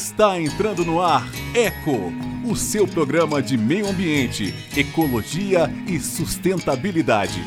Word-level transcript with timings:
Está 0.00 0.40
entrando 0.40 0.82
no 0.82 0.98
ar 1.02 1.28
Eco, 1.54 2.10
o 2.42 2.56
seu 2.56 2.88
programa 2.88 3.42
de 3.42 3.58
meio 3.58 3.86
ambiente, 3.86 4.54
ecologia 4.74 5.70
e 5.86 6.00
sustentabilidade. 6.00 7.44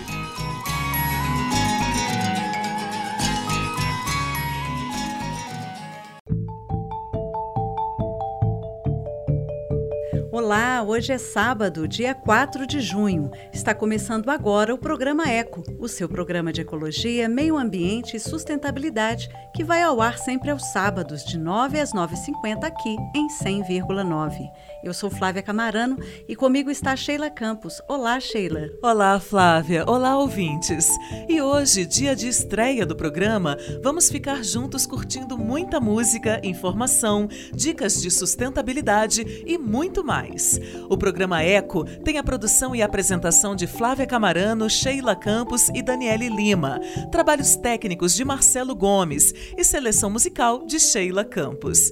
Olá, 10.54 10.84
hoje 10.84 11.12
é 11.12 11.18
sábado, 11.18 11.88
dia 11.88 12.14
4 12.14 12.68
de 12.68 12.80
junho. 12.80 13.32
Está 13.52 13.74
começando 13.74 14.30
agora 14.30 14.72
o 14.72 14.78
programa 14.78 15.28
Eco, 15.28 15.64
o 15.80 15.88
seu 15.88 16.08
programa 16.08 16.54
de 16.54 16.62
ecologia, 16.62 17.28
meio 17.28 17.58
ambiente 17.58 18.16
e 18.16 18.20
sustentabilidade, 18.20 19.28
que 19.56 19.64
vai 19.64 19.82
ao 19.82 20.00
ar 20.00 20.20
sempre 20.20 20.52
aos 20.52 20.71
sábados, 20.71 21.25
de 21.25 21.39
9 21.39 21.80
às 21.80 21.92
9h50 21.92 22.66
aqui 22.66 22.96
em 23.16 23.28
100,9. 23.30 24.47
Eu 24.83 24.93
sou 24.93 25.10
Flávia 25.10 25.42
Camarano 25.42 25.97
e 26.28 26.36
comigo 26.36 26.69
está 26.69 26.93
Sheila 26.93 27.29
Campos. 27.29 27.82
Olá, 27.87 28.19
Sheila. 28.19 28.69
Olá, 28.82 29.18
Flávia. 29.18 29.86
Olá, 29.87 30.18
ouvintes. 30.18 30.89
E 31.29 31.41
hoje, 31.41 31.86
dia 31.86 32.14
de 32.14 32.28
estreia 32.28 32.86
do 32.86 32.94
programa, 32.94 33.58
vamos 33.81 34.09
ficar 34.09 34.44
juntos 34.44 34.86
curtindo 34.86 35.38
muita 35.38 35.80
música, 35.80 36.41
informação, 36.44 37.30
dicas 37.53 38.02
de 38.02 38.11
sustentabilidade 38.11 39.44
e 39.47 39.58
muito 39.58 40.03
mais. 40.03 40.59
O 40.89 40.97
programa 40.97 41.41
Eco 41.41 41.86
tem 42.03 42.17
a 42.17 42.23
produção 42.23 42.75
e 42.75 42.81
apresentação 42.81 43.55
de 43.55 43.67
Flávia 43.67 44.05
Camarano, 44.05 44.69
Sheila 44.69 45.16
Campos 45.16 45.69
e 45.69 45.81
Daniele 45.81 46.27
Lima. 46.27 46.81
Trabalhos 47.09 47.55
técnicos 47.55 48.13
de 48.13 48.25
Marcelo 48.25 48.75
Gomes 48.75 49.33
e 49.58 49.63
seleção 49.63 50.09
musical 50.09 50.65
de 50.65 50.77
Sheila 50.77 51.23
Campos. 51.23 51.89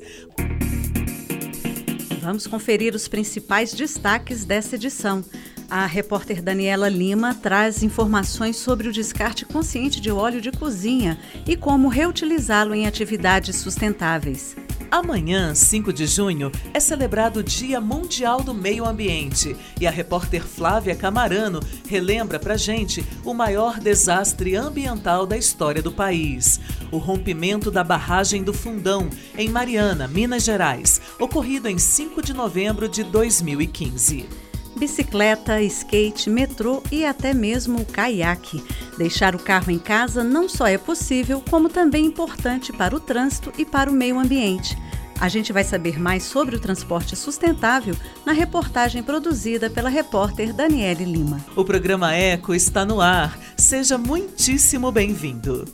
Vamos 2.21 2.45
conferir 2.45 2.93
os 2.93 3.07
principais 3.07 3.73
destaques 3.73 4.45
dessa 4.45 4.75
edição. 4.75 5.25
A 5.67 5.87
repórter 5.87 6.39
Daniela 6.39 6.87
Lima 6.87 7.33
traz 7.33 7.81
informações 7.81 8.57
sobre 8.57 8.87
o 8.87 8.93
descarte 8.93 9.43
consciente 9.43 9.99
de 9.99 10.11
óleo 10.11 10.39
de 10.39 10.51
cozinha 10.51 11.17
e 11.47 11.57
como 11.57 11.87
reutilizá-lo 11.87 12.75
em 12.75 12.85
atividades 12.85 13.55
sustentáveis. 13.55 14.55
Amanhã, 14.91 15.55
5 15.55 15.93
de 15.93 16.05
junho, 16.05 16.51
é 16.73 16.79
celebrado 16.81 17.39
o 17.39 17.43
Dia 17.43 17.79
Mundial 17.79 18.43
do 18.43 18.53
Meio 18.53 18.85
Ambiente. 18.85 19.55
E 19.79 19.87
a 19.87 19.89
repórter 19.89 20.45
Flávia 20.45 20.93
Camarano 20.93 21.61
relembra 21.87 22.37
pra 22.37 22.57
gente 22.57 23.01
o 23.23 23.33
maior 23.33 23.79
desastre 23.79 24.53
ambiental 24.53 25.25
da 25.25 25.37
história 25.37 25.81
do 25.81 25.93
país: 25.93 26.59
o 26.91 26.97
rompimento 26.97 27.71
da 27.71 27.85
barragem 27.85 28.43
do 28.43 28.53
Fundão, 28.53 29.09
em 29.37 29.47
Mariana, 29.47 30.09
Minas 30.09 30.43
Gerais, 30.43 30.99
ocorrido 31.17 31.69
em 31.69 31.77
5 31.77 32.21
de 32.21 32.33
novembro 32.33 32.89
de 32.89 33.01
2015 33.01 34.40
bicicleta, 34.77 35.61
skate, 35.61 36.29
metrô 36.29 36.81
e 36.91 37.05
até 37.05 37.33
mesmo 37.33 37.81
o 37.81 37.85
caiaque. 37.85 38.63
Deixar 38.97 39.35
o 39.35 39.39
carro 39.39 39.71
em 39.71 39.79
casa 39.79 40.23
não 40.23 40.47
só 40.47 40.67
é 40.67 40.77
possível, 40.77 41.43
como 41.49 41.69
também 41.69 42.05
importante 42.05 42.71
para 42.73 42.95
o 42.95 42.99
trânsito 42.99 43.51
e 43.57 43.65
para 43.65 43.89
o 43.89 43.93
meio 43.93 44.19
ambiente. 44.19 44.77
A 45.19 45.29
gente 45.29 45.53
vai 45.53 45.63
saber 45.63 45.99
mais 45.99 46.23
sobre 46.23 46.55
o 46.55 46.59
transporte 46.59 47.15
sustentável 47.15 47.95
na 48.25 48.31
reportagem 48.31 49.03
produzida 49.03 49.69
pela 49.69 49.87
repórter 49.87 50.51
Daniele 50.51 51.05
Lima. 51.05 51.39
O 51.55 51.63
programa 51.63 52.15
Eco 52.15 52.55
está 52.55 52.83
no 52.83 52.99
ar. 52.99 53.37
Seja 53.55 53.99
muitíssimo 53.99 54.91
bem-vindo. 54.91 55.65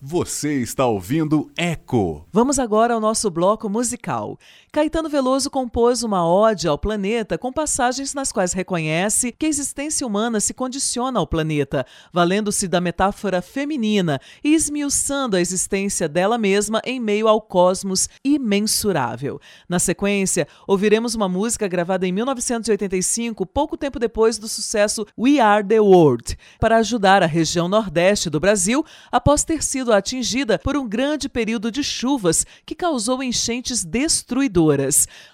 Você 0.00 0.60
está 0.60 0.86
ouvindo 0.86 1.50
Eco. 1.56 2.26
Vamos 2.30 2.58
agora 2.58 2.92
ao 2.92 3.00
nosso 3.00 3.30
bloco 3.30 3.70
musical. 3.70 4.38
Caetano 4.74 5.08
Veloso 5.08 5.50
compôs 5.50 6.02
uma 6.02 6.28
ode 6.28 6.66
ao 6.66 6.76
planeta 6.76 7.38
com 7.38 7.52
passagens 7.52 8.12
nas 8.12 8.32
quais 8.32 8.52
reconhece 8.52 9.30
que 9.30 9.46
a 9.46 9.48
existência 9.48 10.04
humana 10.04 10.40
se 10.40 10.52
condiciona 10.52 11.20
ao 11.20 11.28
planeta, 11.28 11.86
valendo-se 12.12 12.66
da 12.66 12.80
metáfora 12.80 13.40
feminina 13.40 14.20
e 14.42 14.52
esmiuçando 14.52 15.36
a 15.36 15.40
existência 15.40 16.08
dela 16.08 16.36
mesma 16.36 16.82
em 16.84 16.98
meio 16.98 17.28
ao 17.28 17.40
cosmos 17.40 18.08
imensurável. 18.24 19.40
Na 19.68 19.78
sequência, 19.78 20.48
ouviremos 20.66 21.14
uma 21.14 21.28
música 21.28 21.68
gravada 21.68 22.04
em 22.04 22.10
1985, 22.10 23.46
pouco 23.46 23.76
tempo 23.76 24.00
depois 24.00 24.38
do 24.38 24.48
sucesso 24.48 25.06
We 25.16 25.38
Are 25.38 25.64
the 25.64 25.78
World, 25.78 26.36
para 26.58 26.78
ajudar 26.78 27.22
a 27.22 27.26
região 27.26 27.68
nordeste 27.68 28.28
do 28.28 28.40
Brasil 28.40 28.84
após 29.12 29.44
ter 29.44 29.62
sido 29.62 29.92
atingida 29.92 30.58
por 30.58 30.76
um 30.76 30.88
grande 30.88 31.28
período 31.28 31.70
de 31.70 31.84
chuvas 31.84 32.44
que 32.66 32.74
causou 32.74 33.22
enchentes 33.22 33.84
destruidoras. 33.84 34.63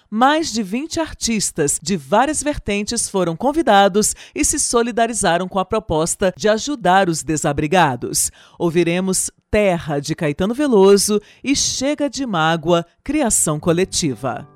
Mais 0.09 0.51
de 0.51 0.61
20 0.61 0.99
artistas 0.99 1.79
de 1.81 1.95
várias 1.95 2.43
vertentes 2.43 3.07
foram 3.07 3.35
convidados 3.35 4.13
e 4.35 4.43
se 4.43 4.59
solidarizaram 4.59 5.47
com 5.47 5.57
a 5.57 5.65
proposta 5.65 6.33
de 6.35 6.49
ajudar 6.49 7.07
os 7.07 7.23
desabrigados. 7.23 8.29
Ouviremos 8.59 9.31
Terra 9.49 9.99
de 9.99 10.13
Caetano 10.15 10.53
Veloso 10.53 11.21
e 11.43 11.55
Chega 11.55 12.09
de 12.09 12.25
Mágoa, 12.25 12.85
criação 13.03 13.59
coletiva. 13.59 14.47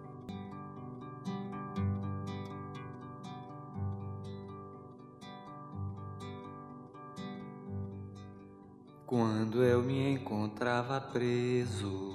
Quando 9.06 9.63
eu 9.63 9.81
me 9.84 10.12
encontrava 10.12 11.00
preso 11.00 12.14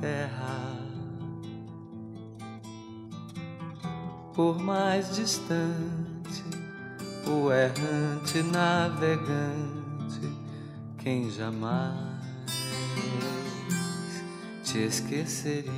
terra. 0.00 0.78
Por 4.34 4.58
mais 4.58 5.14
distante, 5.14 6.44
o 7.26 7.52
errante 7.52 8.42
navegante, 8.42 10.32
quem 10.98 11.30
jamais 11.30 12.20
te 14.64 14.78
esqueceria. 14.78 15.70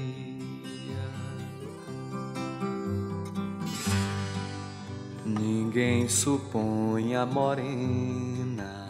Ninguém 5.25 6.09
supõe 6.09 7.16
a 7.16 7.25
morena 7.25 8.83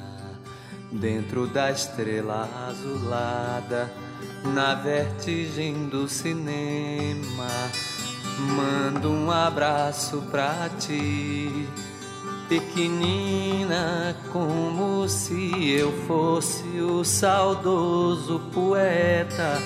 dentro 0.91 1.47
da 1.47 1.71
estrela 1.71 2.49
azulada, 2.69 3.91
na 4.45 4.75
vertigem 4.75 5.89
do 5.89 6.09
cinema. 6.09 7.49
Mando 8.57 9.11
um 9.11 9.31
abraço 9.31 10.23
pra 10.31 10.69
ti, 10.79 11.67
pequenina, 12.49 14.17
como 14.33 15.09
se 15.09 15.71
eu 15.71 15.93
fosse 16.07 16.81
o 16.81 17.05
saudoso 17.05 18.41
poeta 18.53 19.59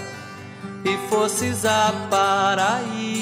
e 0.84 0.96
fosses 1.08 1.64
a 1.64 1.92
Paraíba, 2.10 3.15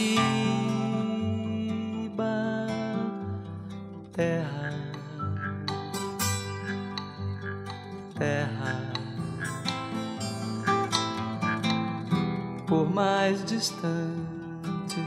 mais 13.24 13.42
distante, 13.46 15.00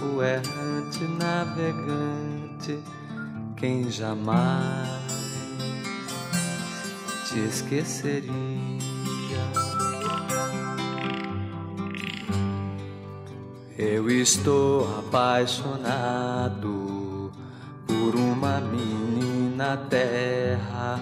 o 0.00 0.22
errante 0.22 1.02
navegante, 1.18 2.78
quem 3.56 3.90
jamais 3.90 4.88
te 7.26 7.40
esqueceria. 7.40 8.30
Eu 13.76 14.08
estou 14.08 15.00
apaixonado 15.00 17.32
por 17.88 18.14
uma 18.14 18.60
menina 18.60 19.76
terra 19.90 21.00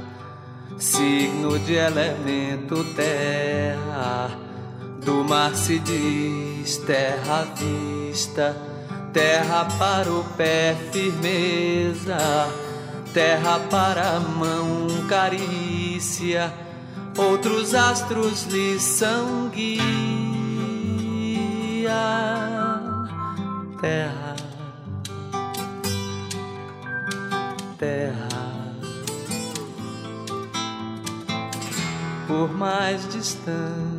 signo 0.78 1.58
de 1.60 1.74
elemento 1.74 2.84
terra, 2.94 4.30
Do 5.06 5.24
mar 5.24 5.54
se 5.54 5.78
diz 5.78 6.78
terra 6.78 7.46
vista, 7.54 8.56
terra 9.12 9.64
para 9.78 10.10
o 10.10 10.24
pé 10.36 10.76
firmeza, 10.90 12.18
terra 13.14 13.60
para 13.70 14.16
a 14.16 14.20
mão 14.20 14.88
carícia, 15.08 16.52
outros 17.16 17.72
astros 17.72 18.46
lhe 18.46 18.80
são 18.80 19.48
guia. 19.48 19.86
Terra, 23.80 24.36
terra. 27.78 28.46
por 32.26 32.52
mais 32.52 33.08
distante, 33.08 33.95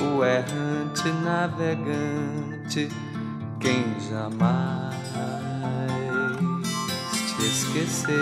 o 0.00 0.24
errante 0.24 1.08
navegante, 1.24 2.88
quem 3.58 3.84
jamais 4.08 4.94
te 7.36 7.46
esqueceria. 7.46 8.18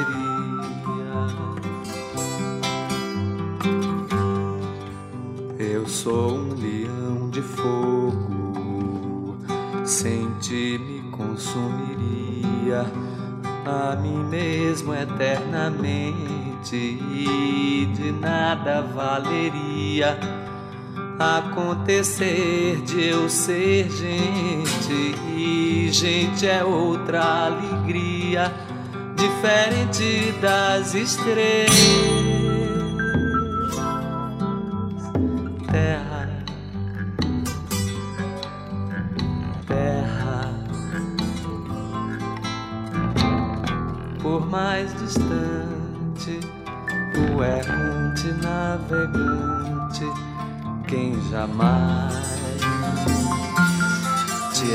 Eu 5.58 5.86
sou 5.86 6.38
um 6.38 6.54
leão 6.54 7.30
de 7.30 7.42
fogo, 7.42 9.36
sem 9.84 10.30
ti 10.40 10.78
me 10.78 11.10
consumiria 11.10 12.86
a 13.66 13.96
mim 13.96 14.24
mesmo 14.24 14.94
eternamente 14.94 16.76
e 16.76 17.88
de 17.94 18.12
nada 18.12 18.82
valeria 18.82 20.18
acontecer 21.18 22.82
de 22.82 23.08
eu 23.08 23.28
ser 23.28 23.90
gente 23.90 25.14
e 25.34 25.88
gente 25.90 26.46
é 26.46 26.62
outra 26.62 27.46
alegria 27.46 28.52
diferente 29.16 30.32
das 30.40 30.94
estrelas 30.94 32.25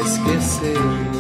te 0.02 0.08
esqueceria. 0.08 1.12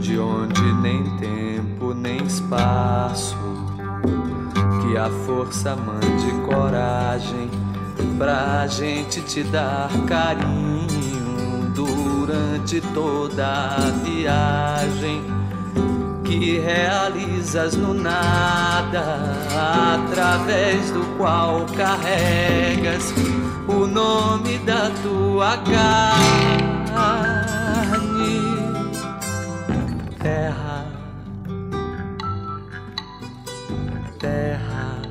De 0.00 0.18
onde 0.18 0.62
nem 0.80 1.04
tempo 1.18 1.94
nem 1.94 2.22
espaço, 2.24 3.36
que 4.80 4.96
a 4.96 5.10
força 5.26 5.76
mande 5.76 6.30
coragem 6.46 7.50
pra 8.18 8.66
gente 8.66 9.20
te 9.22 9.42
dar 9.44 9.90
carinho 10.06 11.72
durante 11.74 12.80
toda 12.94 13.46
a 13.46 13.90
viagem 14.04 15.22
que 16.24 16.58
realizas 16.58 17.76
no 17.76 17.92
nada, 17.92 19.18
através 19.94 20.90
do 20.90 21.04
qual 21.18 21.66
carregas 21.76 23.12
o 23.68 23.86
nome 23.86 24.58
da 24.58 24.90
tua 25.02 25.56
carne, 25.58 26.92
terra, 30.18 30.86
terra, 34.18 35.02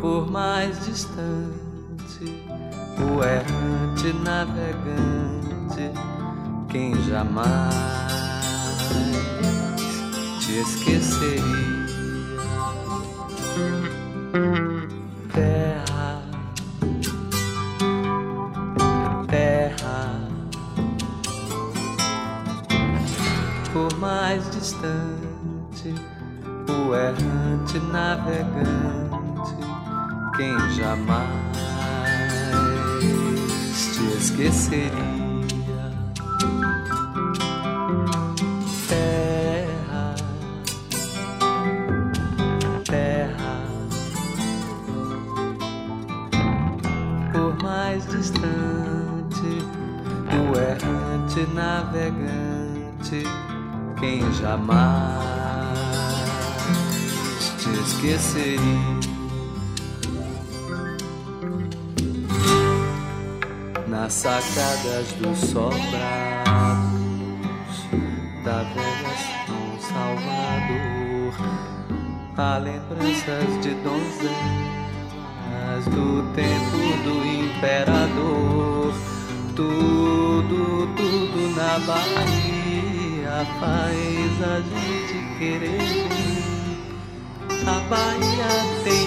por 0.00 0.30
mais 0.30 0.84
distante, 0.84 2.44
o 3.00 3.22
errante 3.22 4.12
navegante 4.22 5.92
quem 6.74 6.94
jamais 7.02 7.74
te 10.40 10.58
esqueceria. 10.58 11.73
Navegante, 27.94 29.54
quem 30.36 30.58
jamais 30.70 31.28
te 33.94 34.16
esqueceria. 34.18 35.24
navegante, 51.54 53.22
quem 54.00 54.32
jamais 54.32 55.13
te 58.04 58.10
esqueceria. 58.10 58.60
Nas 63.88 64.12
sacadas 64.12 65.12
dos 65.18 65.38
sobrados 65.38 66.84
da 68.44 68.62
velha 68.74 69.16
São 69.46 69.80
Salvador, 69.88 71.32
há 72.36 72.58
lembranças 72.58 73.60
de 73.62 73.74
donzelas 73.82 74.34
do 75.86 76.22
tempo 76.34 76.76
do 77.04 77.24
imperador. 77.24 78.92
Tudo, 79.56 80.88
tudo 80.96 81.56
na 81.56 81.78
Bahia 81.86 83.46
faz 83.60 84.42
a 84.42 84.60
gente 84.60 85.16
querer. 85.38 86.23
A 87.66 87.80
Bahia 87.88 88.48
tem 88.84 89.03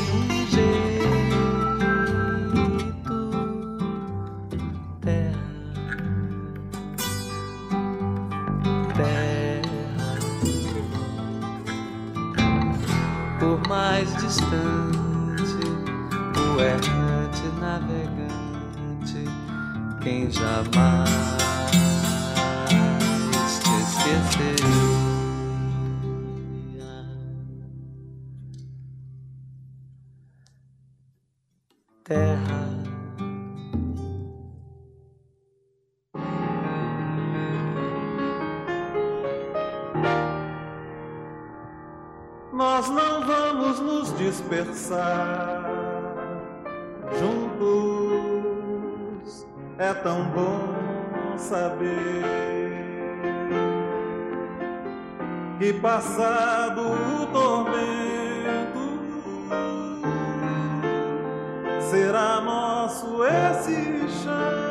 Terra. 32.07 32.67
Nós 42.53 42.89
não 42.89 43.25
vamos 43.25 43.79
nos 43.79 44.17
dispersar 44.17 45.67
é 49.79 49.93
tão 49.93 50.23
bom 50.31 51.37
saber 51.37 52.23
que 55.59 55.73
passado 55.73 56.81
o 56.81 57.25
tormento 57.27 58.26
nosso 62.87 63.25
esse 63.25 64.23
chão. 64.23 64.66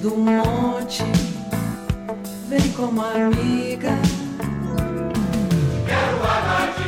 Do 0.00 0.16
monte, 0.16 1.02
vem 2.48 2.72
como 2.72 3.02
amiga. 3.02 3.90
Quero 5.86 6.16
água 6.24 6.87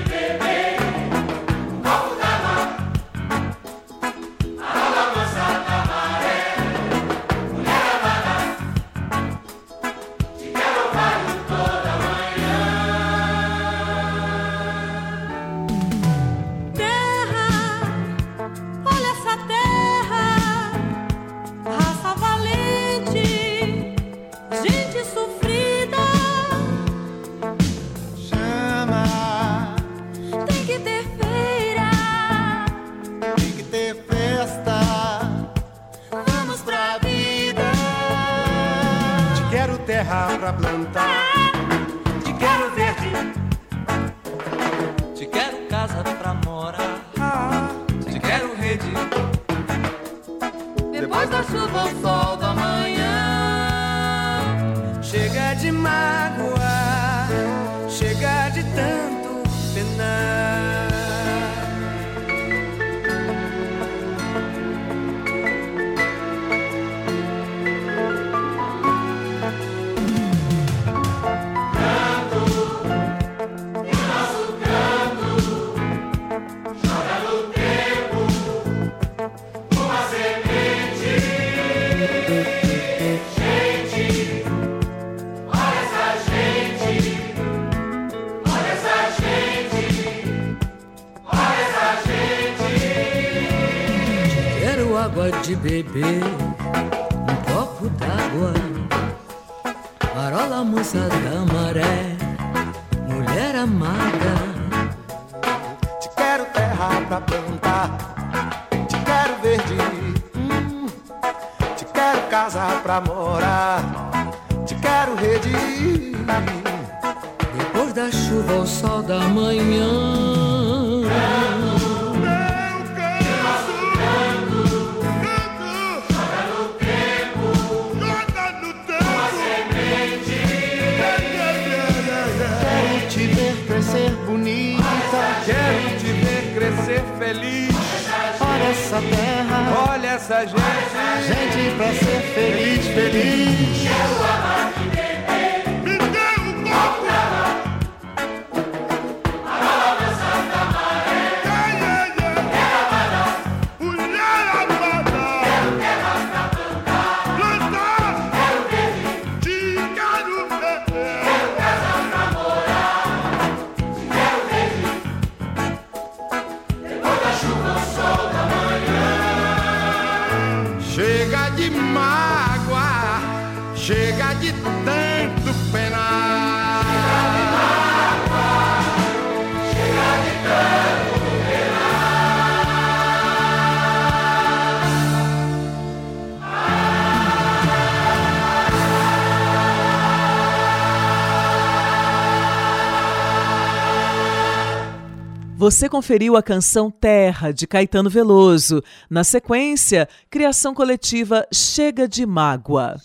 Você 195.60 195.90
conferiu 195.90 196.38
a 196.38 196.42
canção 196.42 196.90
Terra, 196.90 197.52
de 197.52 197.66
Caetano 197.66 198.08
Veloso. 198.08 198.82
Na 199.10 199.22
sequência, 199.22 200.08
criação 200.30 200.72
coletiva 200.72 201.46
Chega 201.52 202.08
de 202.08 202.24
Mágoa. 202.24 202.96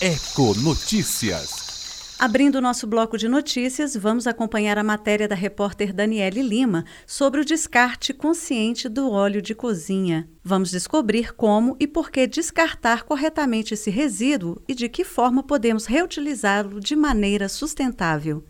Eco 0.00 0.54
Notícias. 0.60 2.14
Abrindo 2.20 2.58
o 2.58 2.60
nosso 2.60 2.86
bloco 2.86 3.18
de 3.18 3.26
notícias, 3.26 3.96
vamos 3.96 4.28
acompanhar 4.28 4.78
a 4.78 4.84
matéria 4.84 5.26
da 5.26 5.34
repórter 5.34 5.92
Daniele 5.92 6.40
Lima 6.40 6.84
sobre 7.04 7.40
o 7.40 7.44
descarte 7.44 8.14
consciente 8.14 8.88
do 8.88 9.10
óleo 9.10 9.42
de 9.42 9.52
cozinha. 9.52 10.28
Vamos 10.44 10.70
descobrir 10.70 11.34
como 11.34 11.76
e 11.80 11.88
por 11.88 12.12
que 12.12 12.28
descartar 12.28 13.02
corretamente 13.02 13.74
esse 13.74 13.90
resíduo 13.90 14.62
e 14.68 14.74
de 14.74 14.88
que 14.88 15.02
forma 15.02 15.42
podemos 15.42 15.86
reutilizá-lo 15.86 16.78
de 16.78 16.94
maneira 16.94 17.48
sustentável. 17.48 18.44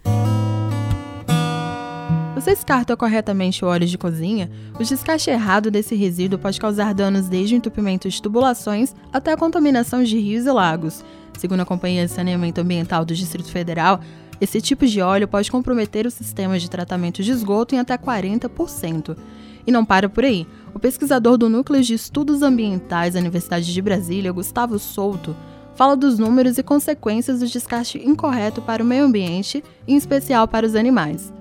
Você 2.37 2.50
descarta 2.50 2.95
corretamente 2.95 3.64
o 3.64 3.69
óleo 3.69 3.87
de 3.87 3.97
cozinha, 3.97 4.50
o 4.78 4.85
descarte 4.85 5.31
errado 5.31 5.71
desse 5.71 5.95
resíduo 5.95 6.38
pode 6.38 6.61
causar 6.61 6.93
danos 6.93 7.31
desde 7.31 7.55
o 7.55 7.57
entupimento 7.57 8.11
de 8.11 8.21
tubulações 8.21 8.95
até 9.11 9.33
a 9.33 9.38
contaminação 9.38 10.05
de 10.05 10.19
rios 10.19 10.45
e 10.45 10.50
lagos. 10.52 11.02
Segundo 11.38 11.61
a 11.61 11.64
Companhia 11.64 12.05
de 12.05 12.12
Saneamento 12.12 12.61
Ambiental 12.61 13.07
do 13.07 13.14
Distrito 13.14 13.50
Federal, 13.50 14.00
esse 14.38 14.61
tipo 14.61 14.87
de 14.87 15.00
óleo 15.00 15.26
pode 15.26 15.50
comprometer 15.50 16.07
o 16.07 16.11
sistema 16.11 16.59
de 16.59 16.69
tratamento 16.69 17.23
de 17.23 17.33
esgoto 17.33 17.75
em 17.75 17.78
até 17.78 17.97
40%. 17.97 19.16
E 19.66 19.73
não 19.73 19.83
para 19.83 20.07
por 20.07 20.23
aí. 20.23 20.47
O 20.75 20.78
pesquisador 20.78 21.38
do 21.38 21.49
Núcleo 21.49 21.83
de 21.83 21.95
Estudos 21.95 22.43
Ambientais 22.43 23.14
da 23.14 23.21
Universidade 23.21 23.73
de 23.73 23.81
Brasília, 23.81 24.31
Gustavo 24.31 24.78
Souto, 24.78 25.35
fala 25.75 25.97
dos 25.97 26.19
números 26.19 26.59
e 26.59 26.62
consequências 26.62 27.40
do 27.40 27.47
descarte 27.47 27.97
incorreto 27.97 28.61
para 28.61 28.83
o 28.83 28.87
meio 28.87 29.05
ambiente, 29.05 29.64
em 29.88 29.97
especial 29.97 30.47
para 30.47 30.66
os 30.66 30.75
animais. 30.75 31.33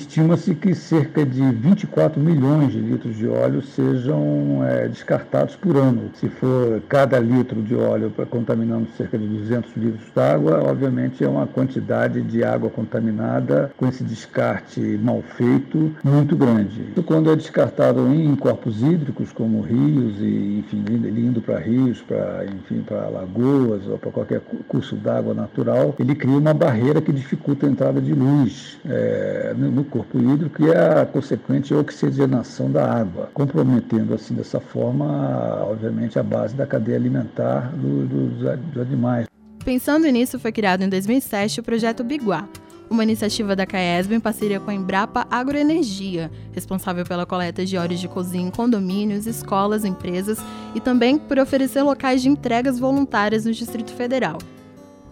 Estima-se 0.00 0.54
que 0.54 0.74
cerca 0.74 1.26
de 1.26 1.42
24 1.42 2.18
milhões 2.18 2.72
de 2.72 2.80
litros 2.80 3.16
de 3.18 3.28
óleo 3.28 3.60
sejam 3.60 4.64
é, 4.64 4.88
descartados 4.88 5.56
por 5.56 5.76
ano. 5.76 6.10
Se 6.14 6.28
for 6.28 6.80
cada 6.88 7.18
litro 7.20 7.60
de 7.60 7.74
óleo 7.74 8.10
contaminando 8.30 8.88
cerca 8.96 9.18
de 9.18 9.26
200 9.26 9.76
litros 9.76 10.10
d'água, 10.14 10.62
obviamente 10.64 11.22
é 11.22 11.28
uma 11.28 11.46
quantidade 11.46 12.22
de 12.22 12.42
água 12.42 12.70
contaminada 12.70 13.70
com 13.76 13.86
esse 13.86 14.02
descarte 14.02 14.80
mal 14.80 15.22
feito 15.36 15.94
muito 16.02 16.34
grande. 16.34 16.94
Quando 17.04 17.30
é 17.30 17.36
descartado 17.36 18.08
em 18.08 18.34
corpos 18.36 18.82
hídricos, 18.82 19.32
como 19.32 19.60
rios 19.60 20.14
e, 20.18 20.60
enfim, 20.60 20.82
indo 20.88 21.42
para 21.42 21.58
rios, 21.58 22.00
para, 22.00 22.46
enfim, 22.46 22.80
para 22.80 23.06
lagoas 23.10 23.86
ou 23.86 23.98
para 23.98 24.10
qualquer 24.10 24.40
curso 24.66 24.96
d'água 24.96 25.34
natural, 25.34 25.94
ele 25.98 26.14
cria 26.14 26.38
uma 26.38 26.54
barreira 26.54 27.02
que 27.02 27.12
dificulta 27.12 27.66
a 27.66 27.70
entrada 27.70 28.00
de 28.00 28.14
luz 28.14 28.78
é, 28.86 29.54
no 29.56 29.89
corpo 29.90 30.18
hídrico 30.18 30.62
e 30.62 30.72
a 30.72 31.04
consequente 31.04 31.74
oxigenação 31.74 32.70
da 32.70 32.90
água, 32.90 33.28
comprometendo 33.34 34.14
assim 34.14 34.34
dessa 34.34 34.60
forma, 34.60 35.64
obviamente, 35.64 36.18
a 36.18 36.22
base 36.22 36.54
da 36.54 36.66
cadeia 36.66 36.96
alimentar 36.96 37.72
do, 37.76 38.06
do, 38.06 38.56
dos 38.56 38.82
animais. 38.82 39.26
Pensando 39.64 40.06
nisso, 40.08 40.38
foi 40.38 40.52
criado 40.52 40.82
em 40.82 40.88
2007 40.88 41.60
o 41.60 41.62
projeto 41.62 42.02
Biguá, 42.02 42.48
uma 42.88 43.04
iniciativa 43.04 43.54
da 43.54 43.66
CAESB 43.66 44.14
em 44.14 44.20
parceria 44.20 44.58
com 44.58 44.70
a 44.70 44.74
Embrapa 44.74 45.26
Agroenergia, 45.30 46.30
responsável 46.52 47.04
pela 47.04 47.26
coleta 47.26 47.64
de 47.64 47.76
óleos 47.76 48.00
de 48.00 48.08
cozinha 48.08 48.48
em 48.48 48.50
condomínios, 48.50 49.26
escolas, 49.26 49.84
empresas 49.84 50.38
e 50.74 50.80
também 50.80 51.16
por 51.16 51.38
oferecer 51.38 51.82
locais 51.82 52.22
de 52.22 52.28
entregas 52.28 52.80
voluntárias 52.80 53.44
no 53.44 53.52
Distrito 53.52 53.92
Federal. 53.92 54.38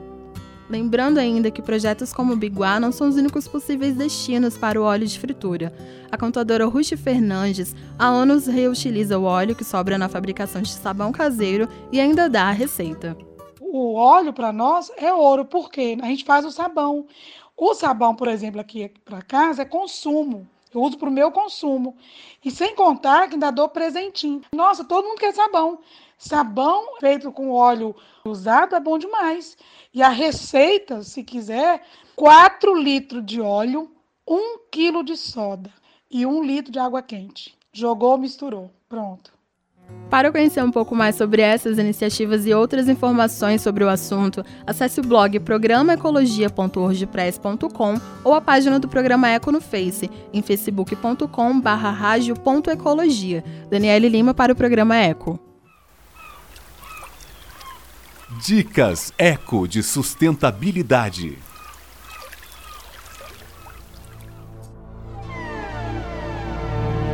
Lembrando 0.70 1.20
ainda 1.20 1.52
que 1.52 1.62
projetos 1.62 2.13
como 2.13 2.34
o 2.34 2.38
Biguá 2.38 2.80
não 2.80 2.92
são 2.92 3.08
os 3.08 3.16
únicos 3.16 3.48
possíveis 3.48 3.96
destinos 3.96 4.58
para 4.58 4.80
o 4.80 4.84
óleo 4.84 5.06
de 5.06 5.20
fritura. 5.20 5.74
A 6.12 6.18
contadora 6.18 6.66
Ruth 6.66 6.96
Fernandes, 6.96 7.76
a 8.00 8.12
ONUS 8.12 8.48
reutiliza 8.48 9.20
o 9.20 9.24
óleo 9.24 9.56
que 9.56 9.63
sobra 9.63 9.98
na 9.98 10.10
fabricação 10.10 10.62
de 10.62 10.72
sabão 10.72 11.12
caseiro 11.12 11.68
e 11.92 12.00
ainda 12.00 12.30
dá 12.30 12.46
a 12.46 12.52
receita. 12.52 13.16
O 13.60 13.96
óleo 13.96 14.32
para 14.32 14.54
nós 14.54 14.92
é 14.98 15.13
ouro, 15.13 15.46
porque 15.46 15.98
a 16.02 16.06
gente 16.06 16.24
faz 16.24 16.46
o 16.46 16.52
sabão. 16.52 17.08
O 17.58 17.74
sabão, 17.74 18.16
por 18.16 18.28
exemplo, 18.28 18.62
aqui 18.62 18.92
para 19.04 19.22
casa 19.22 19.63
é 19.63 19.66
consumo. 19.66 20.48
Eu 20.74 20.82
uso 20.82 20.98
para 20.98 21.10
o 21.10 21.12
meu 21.12 21.32
consumo. 21.32 21.96
E 22.44 22.50
sem 22.50 22.76
contar 22.76 23.28
que 23.28 23.36
ainda 23.36 23.52
dou 23.52 23.70
presentinho. 23.70 24.42
Nossa, 24.54 24.84
todo 24.84 25.08
mundo 25.08 25.20
quer 25.20 25.34
sabão. 25.34 25.80
Sabão 26.18 26.98
feito 27.00 27.32
com 27.32 27.52
óleo 27.52 27.96
usado 28.26 28.76
é 28.76 28.80
bom 28.80 28.98
demais. 28.98 29.58
E 29.94 30.02
a 30.02 30.10
receita, 30.10 31.04
se 31.04 31.24
quiser, 31.24 31.86
4 32.16 32.76
litros 32.76 33.26
de 33.26 33.42
óleo, 33.42 33.92
1 34.28 34.60
quilo 34.72 35.04
de 35.04 35.18
soda 35.18 35.72
e 36.10 36.26
1 36.26 36.44
litro 36.44 36.72
de 36.72 36.80
água 36.80 37.02
quente. 37.02 37.58
Jogou, 37.72 38.18
misturou. 38.18 38.72
Pronto. 38.88 39.33
Para 40.13 40.32
conhecer 40.32 40.63
um 40.63 40.69
pouco 40.69 40.95
mais 40.95 41.15
sobre 41.15 41.41
essas 41.41 41.79
iniciativas 41.79 42.45
e 42.45 42.53
outras 42.53 42.88
informações 42.88 43.63
sobre 43.63 43.84
o 43.84 43.89
assunto, 43.89 44.45
acesse 44.65 44.99
o 44.99 45.03
blog 45.03 45.39
programaecologia.wordpress.com 45.39 47.99
ou 48.23 48.36
a 48.36 48.39
página 48.39 48.79
do 48.79 48.88
Programa 48.88 49.27
Eco 49.29 49.51
no 49.51 49.60
Face, 49.60 50.12
em 50.32 50.43
facebook.com/radio.ecologia. 50.43 53.43
Daniele 53.71 54.08
Lima 54.08 54.36
para 54.36 54.53
o 54.53 54.56
Programa 54.56 54.95
Eco. 54.97 55.39
Dicas 58.39 59.12
Eco 59.17 59.67
de 59.67 59.82
Sustentabilidade. 59.82 61.39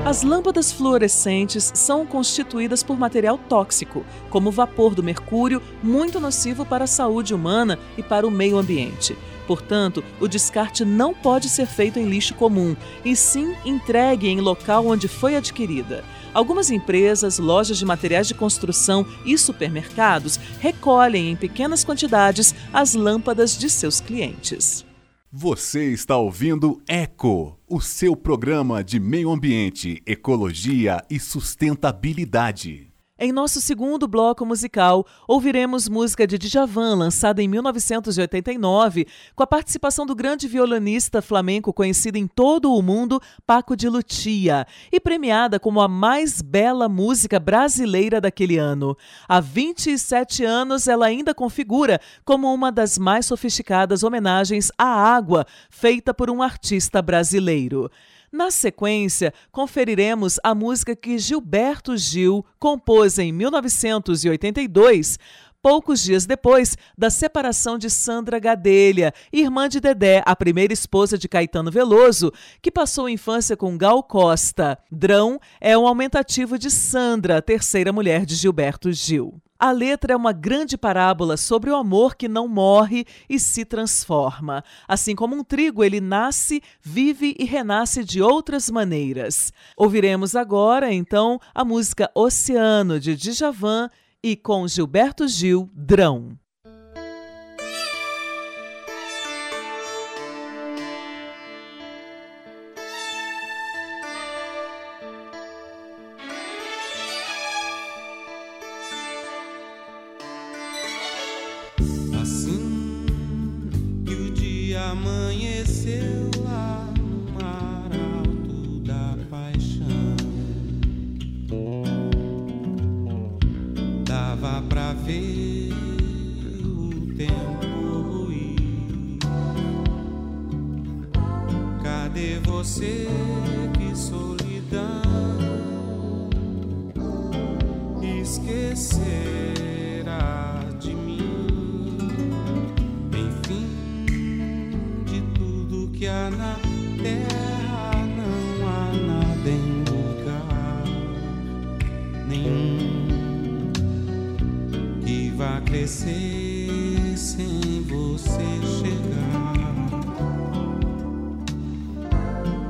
As 0.10 0.24
lâmpadas 0.24 0.72
fluorescentes 0.72 1.72
são 1.76 2.04
constituídas 2.04 2.82
por 2.82 2.98
material 2.98 3.38
tóxico, 3.38 4.04
como 4.32 4.50
o 4.50 4.52
vapor 4.52 4.96
do 4.96 5.04
mercúrio, 5.04 5.62
muito 5.84 6.20
nocivo 6.20 6.66
para 6.66 6.86
a 6.86 6.88
saúde 6.88 7.32
humana 7.32 7.78
e 7.96 8.02
para 8.02 8.26
o 8.26 8.32
meio 8.32 8.58
ambiente. 8.58 9.16
Portanto, 9.46 10.04
o 10.20 10.28
descarte 10.28 10.84
não 10.84 11.14
pode 11.14 11.48
ser 11.48 11.68
feito 11.68 12.00
em 12.00 12.10
lixo 12.10 12.34
comum, 12.34 12.76
e 13.06 13.16
sim 13.16 13.56
entregue 13.64 14.28
em 14.28 14.42
local 14.42 14.88
onde 14.88 15.08
foi 15.08 15.36
adquirida. 15.36 16.04
Algumas 16.34 16.72
empresas, 16.72 17.38
lojas 17.38 17.78
de 17.78 17.86
materiais 17.86 18.28
de 18.28 18.34
construção 18.34 19.06
e 19.24 19.38
supermercados 19.38 20.40
recolhem 20.60 21.30
em 21.30 21.36
pequenas 21.36 21.84
quantidades 21.84 22.56
as 22.74 22.96
lâmpadas 22.96 23.56
de 23.56 23.70
seus 23.70 24.02
clientes. 24.02 24.89
Você 25.32 25.92
está 25.92 26.18
ouvindo 26.18 26.82
Eco, 26.88 27.56
o 27.68 27.80
seu 27.80 28.16
programa 28.16 28.84
de 28.84 29.00
meio 29.00 29.30
ambiente, 29.30 30.02
ecologia 30.04 31.06
e 31.08 31.20
sustentabilidade. 31.20 32.89
Em 33.22 33.34
nosso 33.34 33.60
segundo 33.60 34.08
bloco 34.08 34.46
musical, 34.46 35.06
ouviremos 35.28 35.90
música 35.90 36.26
de 36.26 36.38
Djavan, 36.38 36.96
lançada 36.96 37.44
em 37.44 37.50
1989, 37.50 39.06
com 39.36 39.44
a 39.44 39.48
participação 39.48 40.06
do 40.06 40.16
grande 40.16 40.48
violonista 40.48 41.22
flamenco 41.22 41.74
conhecido 41.74 42.18
em 42.18 42.26
todo 42.26 42.74
o 42.74 42.82
mundo, 42.82 43.22
Paco 43.46 43.76
de 43.76 43.90
Lucia, 43.90 44.66
e 44.90 45.02
premiada 45.02 45.60
como 45.60 45.82
a 45.82 45.88
mais 45.90 46.42
bela 46.42 46.88
música 46.88 47.42
brasileira 47.42 48.22
daquele 48.22 48.58
ano. 48.58 48.96
Há 49.28 49.42
27 49.42 50.46
anos, 50.46 50.88
ela 50.88 51.08
ainda 51.08 51.34
configura 51.34 52.00
como 52.24 52.54
uma 52.54 52.72
das 52.72 52.98
mais 52.98 53.26
sofisticadas 53.26 54.02
homenagens 54.02 54.72
à 54.78 54.86
água 54.86 55.46
feita 55.70 56.14
por 56.14 56.30
um 56.30 56.42
artista 56.42 57.02
brasileiro. 57.02 57.92
Na 58.32 58.52
sequência, 58.52 59.34
conferiremos 59.52 60.40
a 60.44 60.54
música 60.54 60.96
que 60.96 61.18
Gilberto 61.18 61.98
Gil 61.98 62.46
compôs 62.60 63.18
em 63.18 63.32
1982, 63.32 65.18
poucos 65.62 66.04
dias 66.04 66.28
depois 66.28 66.78
da 66.96 67.10
separação 67.10 67.78
de 67.78 67.90
Sandra 67.90 68.38
Gadelha, 68.38 69.14
irmã 69.34 69.68
de 69.68 69.80
Dedé, 69.80 70.22
a 70.26 70.36
primeira 70.36 70.72
esposa 70.72 71.18
de 71.18 71.28
Caetano 71.28 71.72
Veloso, 71.72 72.32
que 72.62 72.72
passou 72.72 73.08
a 73.08 73.12
infância 73.12 73.58
com 73.58 73.76
Gal 73.78 74.04
Costa. 74.04 74.78
Drão 74.92 75.40
é 75.60 75.76
um 75.76 75.88
aumentativo 75.88 76.60
de 76.60 76.70
Sandra, 76.70 77.42
terceira 77.42 77.92
mulher 77.92 78.26
de 78.26 78.36
Gilberto 78.36 78.92
Gil. 78.92 79.42
A 79.60 79.72
letra 79.72 80.14
é 80.14 80.16
uma 80.16 80.32
grande 80.32 80.78
parábola 80.78 81.36
sobre 81.36 81.70
o 81.70 81.76
amor 81.76 82.16
que 82.16 82.30
não 82.30 82.48
morre 82.48 83.06
e 83.30 83.38
se 83.38 83.66
transforma. 83.66 84.64
Assim 84.88 85.14
como 85.14 85.36
um 85.36 85.44
trigo, 85.44 85.84
ele 85.84 86.00
nasce, 86.00 86.64
vive 86.82 87.36
e 87.38 87.44
renasce 87.44 88.02
de 88.06 88.22
outras 88.22 88.70
maneiras. 88.70 89.52
Ouviremos 89.76 90.34
agora, 90.34 90.94
então, 90.94 91.42
a 91.54 91.66
música 91.66 92.10
Oceano 92.16 93.02
de 93.02 93.18
Djavan 93.18 93.90
e 94.24 94.38
com 94.38 94.66
Gilberto 94.66 95.28
Gil, 95.28 95.70
Drão. 95.74 96.40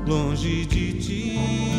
longe 0.10 0.66
de 0.66 0.92
ti. 0.94 1.79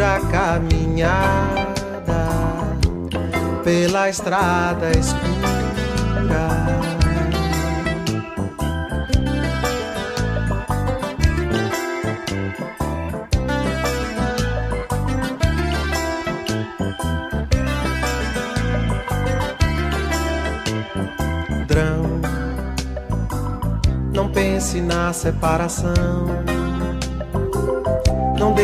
dura 0.00 0.18
caminhada 0.30 1.60
pela 3.62 4.08
estrada 4.08 4.90
escura. 4.98 5.20
Drão, 21.66 22.22
não 24.14 24.30
pense 24.30 24.80
na 24.80 25.12
separação, 25.12 26.26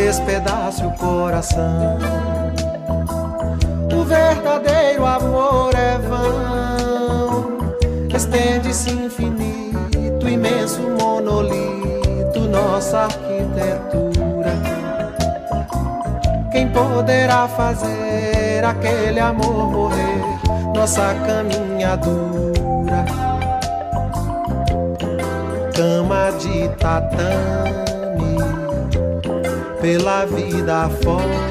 despedace 0.06 0.84
o 0.84 0.92
coração. 0.92 1.98
O 3.92 4.04
verdadeiro 4.04 5.04
amor 5.04 5.74
é 5.74 5.98
vão, 5.98 7.58
estende-se 8.14 8.92
infinito, 8.92 10.28
imenso 10.28 10.80
monolito, 10.82 12.38
nossa 12.48 13.00
arquitetura. 13.00 14.52
Quem 16.52 16.68
poderá 16.68 17.48
fazer 17.48 18.64
aquele 18.64 19.18
amor 19.18 19.72
morrer? 19.72 20.22
Nossa 20.72 21.16
caminhadura, 21.26 23.04
cama 25.74 26.30
de 26.38 26.68
tatame, 26.76 27.85
pela 29.86 30.26
vida 30.26 30.90
fora. 31.04 31.46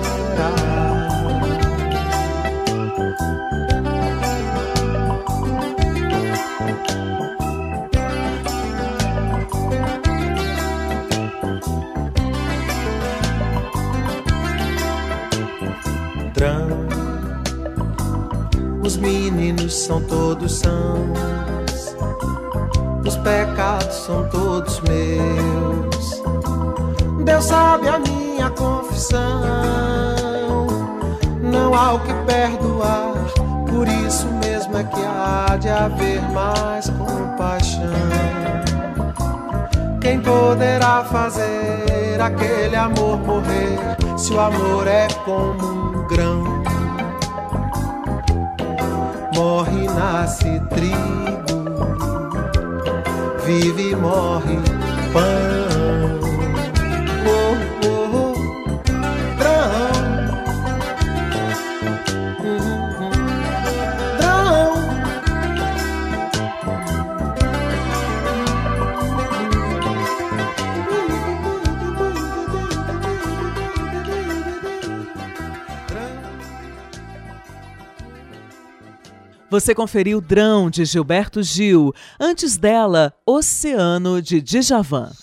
Os 18.83 18.97
meninos 18.97 19.73
são 19.73 20.01
todos 20.01 20.59
sãos, 20.59 21.95
os 23.05 23.15
pecados 23.15 23.95
são 23.95 24.27
todos 24.29 24.81
meus. 24.81 25.54
Não 31.41 31.73
há 31.73 31.93
o 31.93 31.99
que 31.99 32.13
perdoar, 32.25 33.13
por 33.69 33.87
isso 33.87 34.27
mesmo 34.27 34.77
é 34.77 34.83
que 34.83 35.01
há 35.01 35.57
de 35.57 35.69
haver 35.69 36.21
mais 36.33 36.89
compaixão. 36.89 37.93
Quem 40.01 40.19
poderá 40.21 41.03
fazer 41.05 42.19
aquele 42.21 42.75
amor 42.75 43.17
morrer, 43.19 43.77
se 44.17 44.33
o 44.33 44.39
amor 44.39 44.87
é 44.87 45.07
como 45.25 46.01
um 46.01 46.07
grão? 46.07 46.55
morre, 49.35 49.85
nasce 49.87 50.61
trigo, 50.69 51.65
vive 53.45 53.91
e 53.91 53.95
morre 53.95 54.57
pão. 55.13 55.74
Você 79.55 79.73
conferiu 79.73 80.19
Drão, 80.19 80.69
de 80.69 80.83
Gilberto 80.83 81.41
Gil. 81.41 81.93
Antes 82.19 82.57
dela, 82.57 83.13
Oceano, 83.25 84.21
de 84.21 84.41
Djavan. 84.41 85.13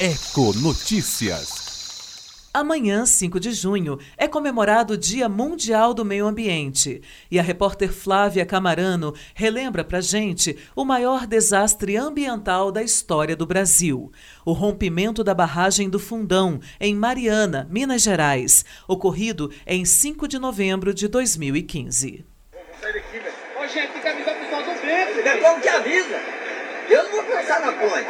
Eco 0.00 0.54
Notícias. 0.54 2.48
Amanhã, 2.54 3.04
5 3.04 3.38
de 3.38 3.52
junho, 3.52 3.98
é 4.16 4.26
comemorado 4.26 4.94
o 4.94 4.96
Dia 4.96 5.28
Mundial 5.28 5.92
do 5.92 6.02
Meio 6.02 6.26
Ambiente. 6.26 7.02
E 7.30 7.38
a 7.38 7.42
repórter 7.42 7.92
Flávia 7.92 8.46
Camarano 8.46 9.12
relembra 9.34 9.84
pra 9.84 10.00
gente 10.00 10.56
o 10.74 10.82
maior 10.82 11.26
desastre 11.26 11.94
ambiental 11.94 12.72
da 12.72 12.82
história 12.82 13.36
do 13.36 13.44
Brasil: 13.44 14.10
o 14.46 14.52
rompimento 14.52 15.22
da 15.22 15.34
barragem 15.34 15.90
do 15.90 15.98
Fundão, 15.98 16.58
em 16.80 16.94
Mariana, 16.94 17.68
Minas 17.70 18.00
Gerais, 18.00 18.64
ocorrido 18.88 19.52
em 19.66 19.84
5 19.84 20.26
de 20.26 20.38
novembro 20.38 20.94
de 20.94 21.06
2015. 21.06 22.32
Ô, 22.84 23.31
gente, 23.72 23.92
tem 23.92 24.02
que 24.02 24.08
avisar 24.08 24.34
o 24.34 24.38
pessoal 24.38 24.62
do 24.62 24.74
vento. 24.74 25.28
É 25.28 25.36
bom 25.38 25.60
que 25.60 25.68
avisa. 25.68 26.20
Eu 26.88 27.04
não 27.04 27.10
vou 27.10 27.24
passar 27.24 27.60
na 27.60 27.72
ponte. 27.72 28.06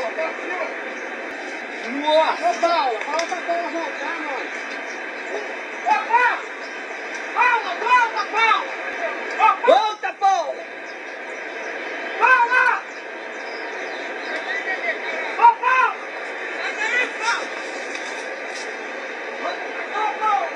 Nossa! 2.03 2.49
Ô, 2.49 2.55
Paula, 2.61 3.01
fala 3.01 3.27
pra 3.27 3.37
Paula 3.37 3.69
voltar, 3.69 4.21
mano. 4.21 4.47
Ô, 5.85 5.89
Paula! 5.89 6.39
Paula, 7.35 7.75
volta, 7.81 8.25
Paula! 8.33 8.67
Volta, 9.67 10.13
Paula! 10.15 10.65
Paula! 12.19 12.83
Ô, 15.39 15.55
Paula! 15.55 15.97
Ô, 19.95 20.19
Paula! 20.19 20.49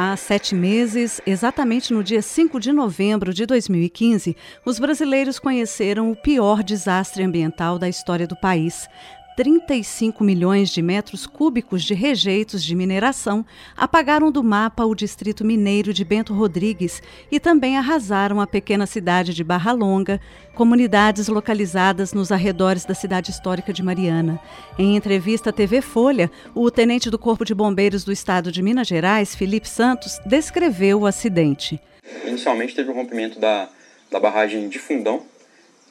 Há 0.00 0.16
sete 0.16 0.54
meses, 0.54 1.20
exatamente 1.26 1.92
no 1.92 2.04
dia 2.04 2.22
5 2.22 2.60
de 2.60 2.70
novembro 2.70 3.34
de 3.34 3.44
2015, 3.44 4.36
os 4.64 4.78
brasileiros 4.78 5.40
conheceram 5.40 6.12
o 6.12 6.14
pior 6.14 6.62
desastre 6.62 7.24
ambiental 7.24 7.80
da 7.80 7.88
história 7.88 8.24
do 8.24 8.36
país. 8.36 8.88
35 9.38 10.24
milhões 10.24 10.68
de 10.68 10.82
metros 10.82 11.24
cúbicos 11.24 11.84
de 11.84 11.94
rejeitos 11.94 12.60
de 12.60 12.74
mineração 12.74 13.46
apagaram 13.76 14.32
do 14.32 14.42
mapa 14.42 14.84
o 14.84 14.96
distrito 14.96 15.44
mineiro 15.44 15.94
de 15.94 16.04
Bento 16.04 16.34
Rodrigues 16.34 17.00
e 17.30 17.38
também 17.38 17.76
arrasaram 17.76 18.40
a 18.40 18.48
pequena 18.48 18.84
cidade 18.84 19.32
de 19.32 19.44
Barra 19.44 19.70
Longa, 19.70 20.20
comunidades 20.56 21.28
localizadas 21.28 22.12
nos 22.12 22.32
arredores 22.32 22.84
da 22.84 22.94
cidade 22.94 23.30
histórica 23.30 23.72
de 23.72 23.80
Mariana. 23.80 24.40
Em 24.76 24.96
entrevista 24.96 25.50
à 25.50 25.52
TV 25.52 25.82
Folha, 25.82 26.28
o 26.52 26.68
tenente 26.68 27.08
do 27.08 27.16
Corpo 27.16 27.44
de 27.44 27.54
Bombeiros 27.54 28.02
do 28.02 28.10
Estado 28.10 28.50
de 28.50 28.60
Minas 28.60 28.88
Gerais, 28.88 29.36
Felipe 29.36 29.68
Santos, 29.68 30.18
descreveu 30.26 31.02
o 31.02 31.06
acidente. 31.06 31.80
Inicialmente 32.26 32.74
teve 32.74 32.90
o 32.90 32.92
rompimento 32.92 33.38
da, 33.38 33.68
da 34.10 34.18
barragem 34.18 34.68
de 34.68 34.80
Fundão, 34.80 35.22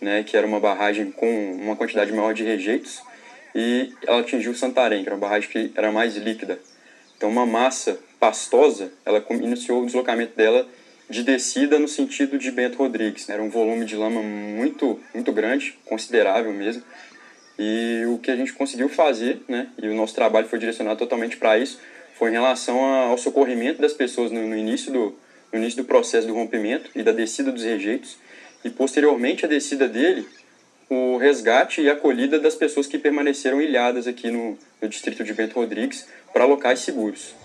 né, 0.02 0.22
que 0.24 0.36
era 0.36 0.46
uma 0.46 0.60
barragem 0.60 1.12
com 1.12 1.54
uma 1.54 1.78
quantidade 1.78 2.12
maior 2.12 2.34
de 2.34 2.44
rejeitos, 2.44 3.02
e 3.56 3.94
ela 4.06 4.20
atingiu 4.20 4.54
Santarém, 4.54 5.04
que 5.04 5.10
era 5.10 5.16
uma 5.16 5.22
barragem 5.22 5.50
que 5.50 5.72
era 5.76 5.92
mais 5.92 6.16
líquida. 6.16 6.60
Então, 7.16 7.30
uma 7.30 7.46
massa 7.46 8.00
pastosa, 8.20 8.92
ela 9.06 9.24
iniciou 9.30 9.82
o 9.82 9.86
deslocamento 9.86 10.36
dela 10.36 10.68
de 11.10 11.24
descida 11.24 11.80
no 11.80 11.88
sentido 11.88 12.38
de 12.38 12.52
Bento 12.52 12.78
Rodrigues. 12.78 13.28
Né? 13.28 13.36
Era 13.36 13.44
um 13.44 13.50
volume 13.50 13.86
de 13.86 13.96
lama 13.96 14.22
muito, 14.22 15.00
muito 15.14 15.32
grande, 15.32 15.78
considerável 15.86 16.52
mesmo. 16.54 16.84
E 17.58 18.04
o 18.08 18.20
que 18.20 18.30
a 18.30 18.36
gente 18.36 18.54
conseguiu 18.54 18.88
fazer, 18.90 19.42
né, 19.48 19.68
e 19.82 19.88
o 19.88 19.96
nosso 19.96 20.14
trabalho 20.14 20.48
foi 20.48 20.60
direcionado 20.60 21.00
totalmente 21.00 21.38
para 21.38 21.58
isso, 21.58 21.80
foi 22.18 22.30
em 22.30 22.34
relação 22.34 22.80
ao 22.84 23.18
socorrimento 23.18 23.82
das 23.82 23.94
pessoas 23.94 24.32
no, 24.32 24.46
no, 24.48 24.56
início 24.56 24.92
do, 24.92 25.16
no 25.52 25.60
início 25.60 25.82
do 25.82 25.88
processo 25.88 26.28
do 26.28 26.34
rompimento 26.34 26.92
e 26.96 27.02
da 27.02 27.12
descida 27.12 27.52
dos 27.52 27.64
rejeitos. 27.64 28.18
E 28.64 28.70
posteriormente 28.70 29.46
a 29.46 29.48
descida 29.48 29.88
dele, 29.88 30.28
o 30.90 31.18
resgate 31.18 31.82
e 31.82 31.90
acolhida 31.90 32.40
das 32.40 32.56
pessoas 32.56 32.88
que 32.88 32.98
permaneceram 32.98 33.62
ilhadas 33.62 34.08
aqui 34.08 34.32
no, 34.32 34.58
no 34.82 34.88
distrito 34.88 35.24
de 35.24 35.34
Bento 35.34 35.56
Rodrigues 35.56 36.08
para 36.34 36.46
locais 36.46 36.80
seguros. 36.80 37.36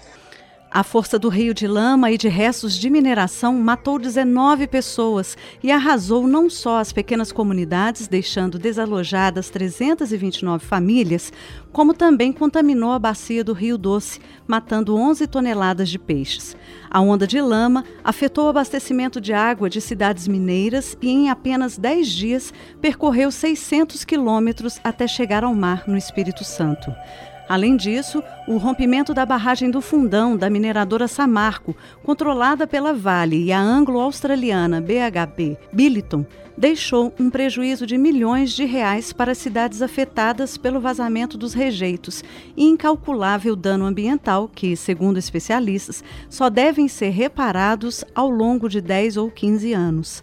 A 0.75 0.83
força 0.83 1.19
do 1.19 1.29
rio 1.29 1.53
de 1.53 1.67
lama 1.67 2.11
e 2.11 2.17
de 2.17 2.29
restos 2.29 2.79
de 2.79 2.89
mineração 2.89 3.53
matou 3.59 3.99
19 3.99 4.67
pessoas 4.67 5.37
e 5.63 5.71
arrasou 5.71 6.27
não 6.27 6.49
só 6.49 6.79
as 6.79 6.95
pequenas 6.95 7.31
comunidades, 7.31 8.09
deixando 8.09 8.59
desalojadas 8.59 9.51
329 9.51 10.65
famílias, 10.65 11.31
como 11.75 11.93
também 11.93 12.33
contaminou 12.33 12.93
a 12.93 12.99
bacia 12.99 13.45
do 13.45 13.53
Rio 13.53 13.77
Doce, 13.77 14.19
matando 14.47 14.97
11 14.97 15.27
toneladas 15.27 15.91
de 15.91 15.99
peixes. 15.99 16.57
A 16.91 17.03
onda 17.03 17.27
de 17.27 17.39
lama 17.39 17.85
afetou 18.03 18.47
o 18.47 18.49
abastecimento 18.49 19.21
de 19.21 19.35
água 19.35 19.69
de 19.69 19.79
cidades 19.79 20.27
mineiras 20.27 20.97
e, 21.03 21.11
em 21.11 21.29
apenas 21.29 21.77
10 21.77 22.09
dias, 22.09 22.55
percorreu 22.81 23.31
600 23.31 24.07
quilômetros 24.07 24.81
até 24.83 25.07
chegar 25.07 25.45
ao 25.45 25.55
mar 25.55 25.85
no 25.87 25.99
Espírito 25.99 26.45
Santo. 26.45 26.91
Além 27.53 27.77
disso, 27.77 28.25
o 28.49 28.57
rompimento 28.57 29.13
da 29.13 29.27
barragem 29.27 29.71
do 29.71 29.83
Fundão 29.83 30.39
da 30.39 30.49
mineradora 30.49 31.07
Samarco, 31.07 31.77
controlada 32.03 32.67
pela 32.67 32.95
Vale 32.95 33.45
e 33.45 33.53
a 33.53 33.61
anglo-australiana 33.61 34.81
BHP 34.81 35.59
Billiton, 35.71 36.25
deixou 36.57 37.13
um 37.21 37.29
prejuízo 37.29 37.87
de 37.87 37.99
milhões 37.99 38.53
de 38.53 38.65
reais 38.65 39.13
para 39.13 39.35
cidades 39.35 39.83
afetadas 39.83 40.57
pelo 40.57 40.81
vazamento 40.81 41.37
dos 41.37 41.53
rejeitos 41.53 42.25
e 42.57 42.65
incalculável 42.65 43.55
dano 43.55 43.85
ambiental 43.85 44.49
que, 44.49 44.75
segundo 44.75 45.19
especialistas, 45.19 46.03
só 46.31 46.49
devem 46.49 46.89
ser 46.89 47.11
reparados 47.11 48.03
ao 48.15 48.31
longo 48.31 48.67
de 48.67 48.81
10 48.81 49.19
ou 49.19 49.31
15 49.31 49.75
anos. 49.75 50.23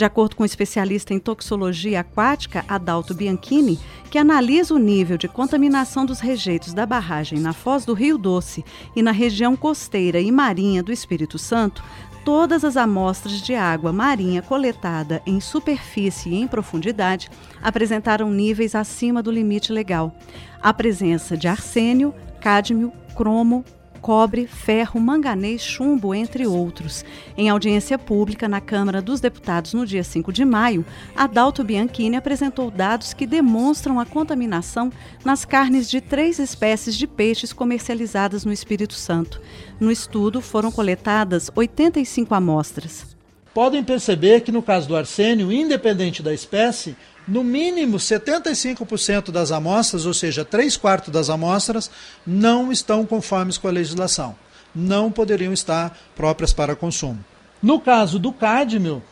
De 0.00 0.04
acordo 0.06 0.34
com 0.34 0.44
o 0.44 0.46
especialista 0.46 1.12
em 1.12 1.18
toxicologia 1.18 2.00
aquática, 2.00 2.64
Adalto 2.66 3.12
Bianchini, 3.12 3.78
que 4.10 4.16
analisa 4.16 4.72
o 4.72 4.78
nível 4.78 5.18
de 5.18 5.28
contaminação 5.28 6.06
dos 6.06 6.20
rejeitos 6.20 6.72
da 6.72 6.86
barragem 6.86 7.38
na 7.38 7.52
foz 7.52 7.84
do 7.84 7.92
Rio 7.92 8.16
Doce 8.16 8.64
e 8.96 9.02
na 9.02 9.10
região 9.10 9.54
costeira 9.54 10.18
e 10.18 10.32
marinha 10.32 10.82
do 10.82 10.90
Espírito 10.90 11.36
Santo, 11.36 11.84
todas 12.24 12.64
as 12.64 12.78
amostras 12.78 13.42
de 13.42 13.54
água 13.54 13.92
marinha 13.92 14.40
coletada 14.40 15.20
em 15.26 15.38
superfície 15.38 16.30
e 16.30 16.40
em 16.40 16.48
profundidade 16.48 17.28
apresentaram 17.60 18.30
níveis 18.30 18.74
acima 18.74 19.22
do 19.22 19.30
limite 19.30 19.70
legal. 19.70 20.16
A 20.62 20.72
presença 20.72 21.36
de 21.36 21.46
arsênio, 21.46 22.14
cádmio, 22.40 22.90
cromo, 23.14 23.62
cobre, 24.00 24.46
ferro, 24.46 25.00
manganês, 25.00 25.62
chumbo, 25.62 26.14
entre 26.14 26.46
outros. 26.46 27.04
Em 27.36 27.48
audiência 27.48 27.98
pública 27.98 28.48
na 28.48 28.60
Câmara 28.60 29.00
dos 29.02 29.20
Deputados 29.20 29.74
no 29.74 29.86
dia 29.86 30.02
5 30.02 30.32
de 30.32 30.44
maio, 30.44 30.84
Adalto 31.14 31.62
Bianchini 31.62 32.16
apresentou 32.16 32.70
dados 32.70 33.12
que 33.12 33.26
demonstram 33.26 34.00
a 34.00 34.06
contaminação 34.06 34.90
nas 35.24 35.44
carnes 35.44 35.88
de 35.88 36.00
três 36.00 36.38
espécies 36.38 36.96
de 36.96 37.06
peixes 37.06 37.52
comercializadas 37.52 38.44
no 38.44 38.52
Espírito 38.52 38.94
Santo. 38.94 39.40
No 39.78 39.90
estudo 39.90 40.40
foram 40.40 40.72
coletadas 40.72 41.50
85 41.54 42.34
amostras. 42.34 43.16
Podem 43.52 43.82
perceber 43.82 44.42
que 44.42 44.52
no 44.52 44.62
caso 44.62 44.86
do 44.86 44.96
arsênio, 44.96 45.52
independente 45.52 46.22
da 46.22 46.32
espécie, 46.32 46.96
no 47.26 47.44
mínimo 47.44 47.96
75% 47.96 49.30
das 49.30 49.52
amostras, 49.52 50.06
ou 50.06 50.14
seja, 50.14 50.44
3 50.44 50.76
quartos 50.76 51.12
das 51.12 51.30
amostras, 51.30 51.90
não 52.26 52.72
estão 52.72 53.06
conformes 53.06 53.56
com 53.56 53.68
a 53.68 53.72
legislação. 53.72 54.34
Não 54.74 55.10
poderiam 55.10 55.52
estar 55.52 55.96
próprias 56.16 56.52
para 56.52 56.76
consumo. 56.76 57.24
No 57.62 57.80
caso 57.80 58.18
do 58.18 58.32
cádmio, 58.32 59.02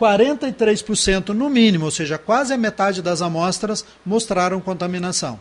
43% 0.00 1.30
no 1.30 1.50
mínimo, 1.50 1.86
ou 1.86 1.90
seja, 1.90 2.16
quase 2.16 2.52
a 2.52 2.56
metade 2.58 3.02
das 3.02 3.20
amostras 3.20 3.84
mostraram 4.06 4.60
contaminação. 4.60 5.38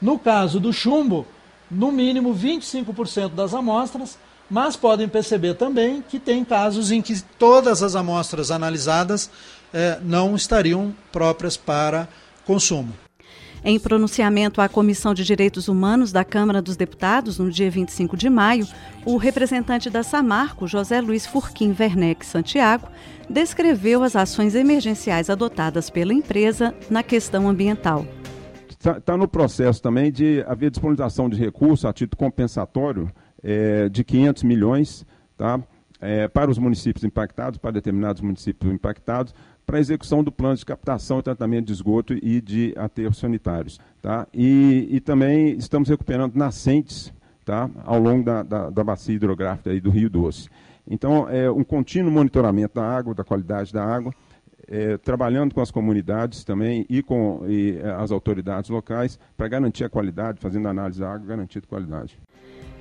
No 0.00 0.18
caso 0.18 0.58
do 0.58 0.72
chumbo, 0.72 1.26
no 1.70 1.92
mínimo 1.92 2.34
25% 2.34 3.30
das 3.30 3.54
amostras, 3.54 4.18
mas 4.50 4.76
podem 4.76 5.08
perceber 5.08 5.54
também 5.54 6.04
que 6.06 6.18
tem 6.18 6.44
casos 6.44 6.90
em 6.90 7.00
que 7.00 7.22
todas 7.38 7.82
as 7.82 7.94
amostras 7.94 8.50
analisadas 8.50 9.30
eh, 9.72 9.98
não 10.02 10.34
estariam 10.34 10.94
próprias 11.10 11.56
para 11.56 12.08
consumo. 12.44 12.92
Em 13.64 13.78
pronunciamento 13.78 14.60
à 14.60 14.68
Comissão 14.68 15.14
de 15.14 15.24
Direitos 15.24 15.68
Humanos 15.68 16.10
da 16.10 16.24
Câmara 16.24 16.60
dos 16.60 16.76
Deputados, 16.76 17.38
no 17.38 17.48
dia 17.48 17.70
25 17.70 18.16
de 18.16 18.28
maio, 18.28 18.66
o 19.06 19.16
representante 19.16 19.88
da 19.88 20.02
Samarco, 20.02 20.66
José 20.66 21.00
Luiz 21.00 21.26
Furquim 21.26 21.72
Werneck 21.78 22.26
Santiago, 22.26 22.88
descreveu 23.30 24.02
as 24.02 24.16
ações 24.16 24.56
emergenciais 24.56 25.30
adotadas 25.30 25.88
pela 25.90 26.12
empresa 26.12 26.74
na 26.90 27.04
questão 27.04 27.48
ambiental. 27.48 28.04
Está 28.68 29.00
tá 29.00 29.16
no 29.16 29.28
processo 29.28 29.80
também 29.80 30.10
de 30.10 30.44
haver 30.48 30.68
disponibilização 30.68 31.28
de 31.28 31.36
recursos 31.38 31.84
a 31.84 31.92
título 31.92 32.18
compensatório 32.18 33.12
é, 33.44 33.88
de 33.88 34.02
500 34.02 34.42
milhões 34.42 35.06
tá, 35.36 35.60
é, 36.00 36.26
para 36.26 36.50
os 36.50 36.58
municípios 36.58 37.04
impactados, 37.04 37.58
para 37.60 37.70
determinados 37.70 38.20
municípios 38.20 38.72
impactados, 38.72 39.32
para 39.66 39.78
a 39.78 39.80
execução 39.80 40.22
do 40.22 40.32
plano 40.32 40.56
de 40.56 40.66
captação 40.66 41.18
e 41.18 41.22
tratamento 41.22 41.66
de 41.66 41.72
esgoto 41.72 42.14
e 42.14 42.40
de 42.40 42.74
aterros 42.76 43.18
sanitários. 43.18 43.80
Tá? 44.00 44.26
E, 44.32 44.88
e 44.90 45.00
também 45.00 45.56
estamos 45.56 45.88
recuperando 45.88 46.34
nascentes 46.34 47.12
tá? 47.44 47.70
ao 47.84 47.98
longo 47.98 48.24
da, 48.24 48.42
da, 48.42 48.70
da 48.70 48.84
bacia 48.84 49.14
hidrográfica 49.14 49.70
aí 49.70 49.80
do 49.80 49.90
Rio 49.90 50.10
Doce. 50.10 50.48
Então, 50.86 51.28
é 51.28 51.50
um 51.50 51.62
contínuo 51.62 52.10
monitoramento 52.10 52.74
da 52.74 52.84
água, 52.84 53.14
da 53.14 53.22
qualidade 53.22 53.72
da 53.72 53.84
água, 53.84 54.12
é, 54.68 54.96
trabalhando 54.96 55.54
com 55.54 55.60
as 55.60 55.70
comunidades 55.70 56.44
também 56.44 56.86
e 56.88 57.02
com 57.02 57.44
e, 57.46 57.78
é, 57.78 57.90
as 57.90 58.10
autoridades 58.10 58.70
locais 58.70 59.18
para 59.36 59.48
garantir 59.48 59.84
a 59.84 59.88
qualidade, 59.88 60.40
fazendo 60.40 60.68
análise 60.68 61.00
da 61.00 61.12
água, 61.12 61.26
garantir 61.26 61.58
a 61.58 61.68
qualidade. 61.68 62.18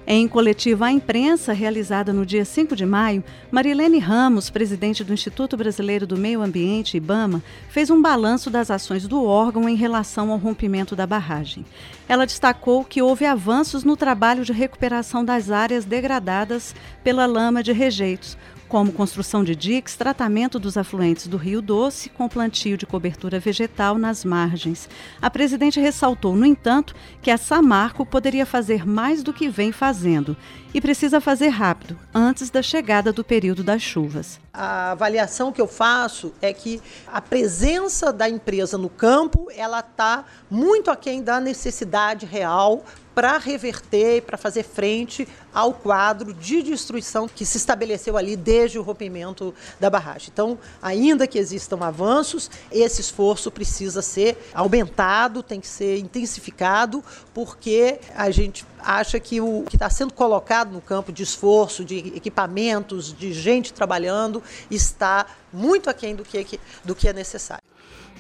Em 0.06 0.28
coletiva 0.28 0.88
à 0.88 0.92
imprensa, 0.92 1.54
realizada 1.54 2.12
no 2.12 2.26
dia 2.26 2.44
5 2.44 2.76
de 2.76 2.86
maio, 2.86 3.24
Marilene 3.52 4.00
Ramos, 4.00 4.50
presidente 4.50 5.04
do 5.04 5.14
Instituto 5.14 5.56
Brasileiro 5.56 6.08
do 6.08 6.18
Meio 6.18 6.42
Ambiente, 6.42 6.98
IBAMA, 6.98 7.42
fez 7.70 7.92
um 7.92 8.02
balanço 8.02 8.50
das 8.50 8.72
ações 8.72 9.08
do 9.08 9.24
órgão 9.24 9.70
em 9.70 9.76
relação 9.76 10.32
ao 10.32 10.40
rompimento 10.40 10.96
da 10.96 11.06
barragem. 11.06 11.64
Ela 12.10 12.26
destacou 12.26 12.84
que 12.84 13.02
houve 13.02 13.26
avanços 13.26 13.84
no 13.84 13.96
trabalho 13.96 14.44
de 14.44 14.52
recuperação 14.52 15.24
das 15.24 15.52
áreas 15.52 15.86
degradadas 15.86 16.76
pela 17.04 17.28
lama 17.28 17.62
de 17.62 17.72
rejeitos, 17.72 18.36
como 18.72 18.94
construção 18.94 19.44
de 19.44 19.54
diques, 19.54 19.98
tratamento 19.98 20.58
dos 20.58 20.78
afluentes 20.78 21.28
do 21.28 21.36
Rio 21.36 21.62
Doce 21.62 22.08
com 22.08 22.30
plantio 22.30 22.78
de 22.78 22.86
cobertura 22.86 23.38
vegetal 23.38 23.98
nas 23.98 24.24
margens. 24.24 24.88
A 25.22 25.30
presidente 25.30 25.78
ressaltou, 25.78 26.38
no 26.38 26.46
entanto, 26.46 26.96
que 27.22 27.30
a 27.30 27.38
Samarco 27.38 28.06
poderia 28.06 28.46
fazer 28.46 28.88
mais 28.88 29.22
do 29.22 29.34
que 29.34 29.50
vem 29.50 29.74
fazendo 29.74 30.38
e 30.74 30.80
precisa 30.80 31.20
fazer 31.20 31.50
rápido, 31.50 32.00
antes 32.14 32.50
da 32.50 32.62
chegada 32.62 33.12
do 33.12 33.26
período 33.26 33.62
das 33.62 33.82
chuvas. 33.82 34.40
A 34.54 34.92
avaliação 34.92 35.52
que 35.52 35.60
eu 35.60 35.68
faço 35.68 36.34
é 36.42 36.54
que 36.54 36.82
a 37.08 37.20
presença 37.20 38.14
da 38.14 38.30
empresa 38.30 38.78
no 38.78 38.88
campo, 38.88 39.48
ela 39.54 39.82
está 39.82 40.24
muito 40.50 40.90
aquém 40.90 41.22
da 41.22 41.42
necessidade 41.42 42.26
real 42.26 42.86
para 43.14 43.38
reverter 43.38 44.22
para 44.22 44.38
fazer 44.38 44.64
frente 44.64 45.28
ao 45.54 45.74
quadro 45.74 46.34
de 46.34 46.62
destruição 46.62 47.28
que 47.28 47.46
se 47.46 47.58
estabeleceu 47.58 48.18
ali 48.18 48.36
desde 48.36 48.80
o 48.80 48.82
rompimento 48.82 49.54
da 49.80 49.90
barragem. 49.90 50.30
Então, 50.32 50.58
ainda 50.82 51.28
que 51.28 51.38
existam 51.38 51.80
avanços, 51.82 52.50
esse 52.72 53.02
esforço 53.02 53.52
precisa 53.52 54.02
ser 54.02 54.38
aumentado, 54.54 55.44
tem 55.44 55.60
que 55.60 55.68
ser 55.68 55.98
intensificado, 55.98 57.04
porque 57.34 58.00
a 58.16 58.32
gente 58.32 58.66
acha 58.80 59.20
que 59.20 59.42
o 59.42 59.64
que 59.68 59.76
está 59.76 59.90
sendo 59.90 60.14
colocado 60.14 60.72
no 60.72 60.82
campo 60.82 61.12
de 61.12 61.24
esforço, 61.24 61.84
de 61.84 61.98
equipamentos, 62.16 63.14
de 63.14 63.34
gente 63.34 63.74
trabalhando, 63.74 64.42
está 64.70 65.26
muito 65.52 65.90
aquém 65.90 66.16
do 66.16 66.24
que, 66.24 66.60
do 66.84 66.96
que 66.96 67.08
é 67.08 67.14
necessário. 67.14 67.71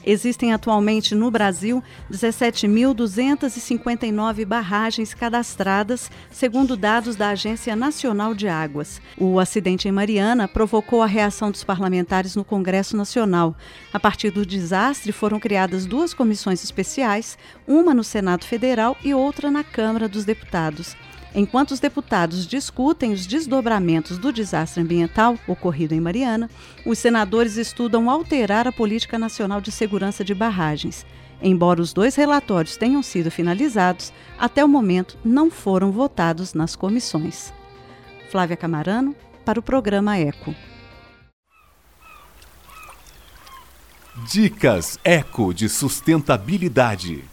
Existem 0.05 0.51
atualmente 0.51 1.13
no 1.13 1.29
Brasil 1.29 1.83
17.259 2.11 4.45
barragens 4.45 5.13
cadastradas, 5.13 6.09
segundo 6.31 6.75
dados 6.75 7.15
da 7.15 7.29
Agência 7.29 7.75
Nacional 7.75 8.33
de 8.33 8.47
Águas. 8.47 8.99
O 9.17 9.39
acidente 9.39 9.87
em 9.87 9.91
Mariana 9.91 10.47
provocou 10.47 11.03
a 11.03 11.07
reação 11.07 11.51
dos 11.51 11.63
parlamentares 11.63 12.35
no 12.35 12.43
Congresso 12.43 12.97
Nacional. 12.97 13.55
A 13.93 13.99
partir 13.99 14.31
do 14.31 14.43
desastre, 14.45 15.11
foram 15.11 15.39
criadas 15.39 15.85
duas 15.85 16.13
comissões 16.13 16.63
especiais, 16.63 17.37
uma 17.67 17.93
no 17.93 18.03
Senado 18.03 18.45
Federal 18.45 18.97
e 19.03 19.13
outra 19.13 19.51
na 19.51 19.63
Câmara 19.63 20.09
dos 20.09 20.25
Deputados. 20.25 20.95
Enquanto 21.33 21.71
os 21.71 21.79
deputados 21.79 22.45
discutem 22.45 23.13
os 23.13 23.25
desdobramentos 23.25 24.17
do 24.17 24.33
desastre 24.33 24.81
ambiental 24.81 25.37
ocorrido 25.47 25.93
em 25.93 26.01
Mariana, 26.01 26.49
os 26.85 26.99
senadores 26.99 27.55
estudam 27.55 28.09
alterar 28.09 28.67
a 28.67 28.71
Política 28.71 29.17
Nacional 29.17 29.61
de 29.61 29.71
Segurança 29.71 30.25
de 30.25 30.35
Barragens. 30.35 31.05
Embora 31.41 31.81
os 31.81 31.93
dois 31.93 32.15
relatórios 32.15 32.75
tenham 32.75 33.01
sido 33.01 33.31
finalizados, 33.31 34.11
até 34.37 34.63
o 34.63 34.67
momento 34.67 35.17
não 35.23 35.49
foram 35.49 35.91
votados 35.91 36.53
nas 36.53 36.75
comissões. 36.75 37.53
Flávia 38.29 38.57
Camarano, 38.57 39.15
para 39.45 39.59
o 39.59 39.63
programa 39.63 40.19
ECO. 40.19 40.53
Dicas 44.29 44.99
Eco 45.03 45.53
de 45.53 45.67
Sustentabilidade. 45.67 47.30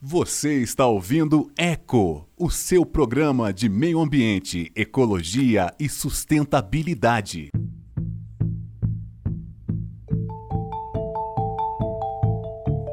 Você 0.00 0.62
está 0.62 0.86
ouvindo 0.86 1.50
Eco, 1.58 2.24
o 2.36 2.48
seu 2.48 2.86
programa 2.86 3.52
de 3.52 3.68
meio 3.68 3.98
ambiente, 3.98 4.70
ecologia 4.76 5.74
e 5.76 5.88
sustentabilidade. 5.88 7.50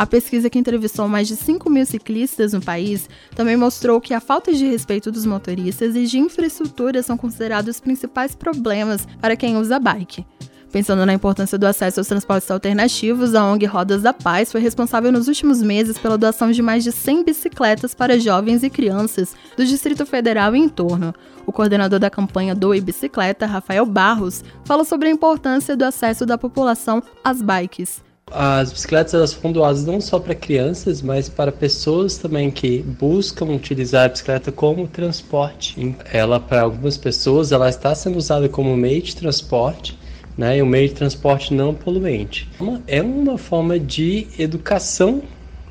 A 0.02 0.06
pesquisa 0.06 0.50
que 0.50 0.58
entrevistou 0.58 1.06
mais 1.06 1.28
de 1.28 1.36
5 1.36 1.70
mil 1.70 1.86
ciclistas 1.86 2.52
no 2.52 2.60
país 2.60 3.08
também 3.36 3.56
mostrou 3.56 4.00
que 4.00 4.12
a 4.12 4.18
falta 4.18 4.52
de 4.52 4.66
respeito 4.66 5.12
dos 5.12 5.24
motoristas 5.24 5.94
e 5.94 6.06
de 6.06 6.18
infraestrutura 6.18 7.00
são 7.04 7.16
considerados 7.16 7.76
os 7.76 7.80
principais 7.80 8.34
problemas 8.34 9.06
para 9.20 9.36
quem 9.36 9.56
usa 9.56 9.78
bike. 9.78 10.26
Pensando 10.72 11.06
na 11.06 11.14
importância 11.14 11.56
do 11.56 11.66
acesso 11.66 12.00
aos 12.00 12.08
transportes 12.08 12.50
alternativos, 12.50 13.32
a 13.36 13.44
ONG 13.44 13.64
Rodas 13.64 14.02
da 14.02 14.12
Paz 14.12 14.50
foi 14.50 14.60
responsável 14.60 15.12
nos 15.12 15.28
últimos 15.28 15.62
meses 15.62 15.96
pela 15.96 16.18
doação 16.18 16.50
de 16.50 16.62
mais 16.62 16.82
de 16.82 16.90
100 16.90 17.22
bicicletas 17.22 17.94
para 17.94 18.18
jovens 18.18 18.64
e 18.64 18.70
crianças 18.70 19.36
do 19.56 19.64
Distrito 19.64 20.04
Federal 20.04 20.56
e 20.56 20.58
em 20.58 20.68
torno. 20.68 21.14
O 21.46 21.52
coordenador 21.52 22.00
da 22.00 22.10
campanha 22.10 22.56
Doe 22.56 22.80
Bicicleta, 22.80 23.46
Rafael 23.46 23.86
Barros, 23.86 24.42
fala 24.64 24.82
sobre 24.82 25.06
a 25.06 25.12
importância 25.12 25.76
do 25.76 25.84
acesso 25.84 26.26
da 26.26 26.36
população 26.36 27.00
às 27.22 27.40
bikes. 27.40 28.02
As 28.30 28.72
bicicletas 28.72 29.12
elas 29.12 29.32
foram 29.32 29.52
doadas 29.52 29.84
não 29.84 30.00
só 30.00 30.18
para 30.18 30.34
crianças, 30.34 31.02
mas 31.02 31.28
para 31.28 31.52
pessoas 31.52 32.16
também 32.16 32.50
que 32.50 32.82
buscam 32.82 33.46
utilizar 33.46 34.06
a 34.06 34.08
bicicleta 34.08 34.50
como 34.50 34.88
transporte. 34.88 35.94
Ela, 36.10 36.40
para 36.40 36.62
algumas 36.62 36.96
pessoas, 36.96 37.52
ela 37.52 37.68
está 37.68 37.94
sendo 37.94 38.16
usada 38.16 38.48
como 38.48 38.74
meio 38.76 39.02
de 39.02 39.14
transporte, 39.14 39.98
né, 40.36 40.56
e 40.56 40.62
um 40.62 40.66
meio 40.66 40.88
de 40.88 40.94
transporte 40.94 41.52
não 41.52 41.74
poluente. 41.74 42.48
É 42.86 43.02
uma 43.02 43.36
forma 43.36 43.78
de 43.78 44.26
educação 44.38 45.22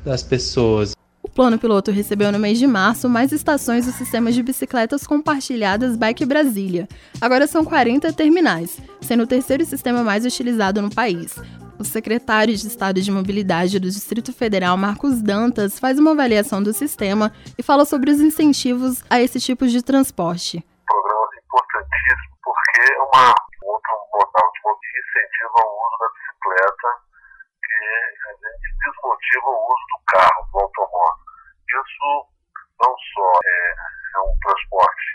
das 0.04 0.22
pessoas. 0.22 0.92
O 1.20 1.28
plano 1.28 1.58
piloto 1.58 1.90
recebeu 1.90 2.30
no 2.30 2.38
mês 2.38 2.58
de 2.58 2.66
março 2.66 3.08
mais 3.08 3.32
estações 3.32 3.86
do 3.86 3.92
sistema 3.92 4.30
de 4.30 4.42
bicicletas 4.42 5.06
compartilhadas 5.06 5.96
Bike 5.96 6.26
Brasília. 6.26 6.86
Agora 7.20 7.46
são 7.46 7.64
40 7.64 8.12
terminais, 8.12 8.78
sendo 9.00 9.22
o 9.22 9.26
terceiro 9.26 9.64
sistema 9.64 10.04
mais 10.04 10.26
utilizado 10.26 10.82
no 10.82 10.90
país. 10.90 11.34
O 11.82 11.84
secretário 11.84 12.54
de 12.54 12.64
Estado 12.64 13.02
de 13.02 13.10
Mobilidade 13.10 13.80
do 13.80 13.90
Distrito 13.90 14.32
Federal, 14.32 14.76
Marcos 14.76 15.20
Dantas, 15.20 15.80
faz 15.80 15.98
uma 15.98 16.12
avaliação 16.12 16.62
do 16.62 16.72
sistema 16.72 17.32
e 17.58 17.62
fala 17.62 17.84
sobre 17.84 18.08
os 18.08 18.20
incentivos 18.20 19.02
a 19.10 19.20
esse 19.20 19.40
tipo 19.40 19.66
de 19.66 19.82
transporte. 19.82 20.62
Programa 20.86 21.26
importantíssimo 21.42 22.38
porque 22.38 22.82
é 22.86 23.02
uma 23.02 23.34
outro 23.66 23.94
modal 24.14 24.46
de 24.54 24.86
incentiva 24.94 25.58
o 25.58 25.74
uso 25.82 25.96
da 25.98 26.08
bicicleta 26.14 26.88
que 27.66 27.74
a 27.74 28.32
gente 28.46 28.68
desmotiva 28.78 29.48
o 29.50 29.60
uso 29.66 29.84
do 29.90 29.98
carro, 30.06 30.40
do 30.54 30.58
automóvel. 30.62 31.26
Isso 31.66 32.10
não 32.78 32.94
só 32.94 33.26
é, 33.42 33.58
é 33.74 34.20
um 34.22 34.34
transporte 34.38 35.06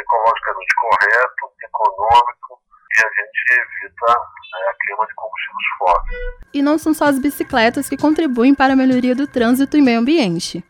ecologicamente 0.00 0.72
correto, 0.80 1.44
econômico, 1.60 2.56
e 2.96 3.00
a 3.00 3.08
gente 3.08 3.40
evita 3.50 4.06
né, 4.06 4.58
a 4.70 4.86
queima 4.86 5.06
de 5.06 5.14
combustíveis 5.14 5.66
fósseis. 5.78 6.50
E 6.54 6.62
não 6.62 6.78
são 6.78 6.94
só 6.94 7.06
as 7.06 7.18
bicicletas 7.18 7.88
que 7.88 7.96
contribuem 7.96 8.54
para 8.54 8.72
a 8.72 8.76
melhoria 8.76 9.14
do 9.14 9.26
trânsito 9.26 9.76
e 9.76 9.82
meio 9.82 10.00
ambiente. 10.00 10.64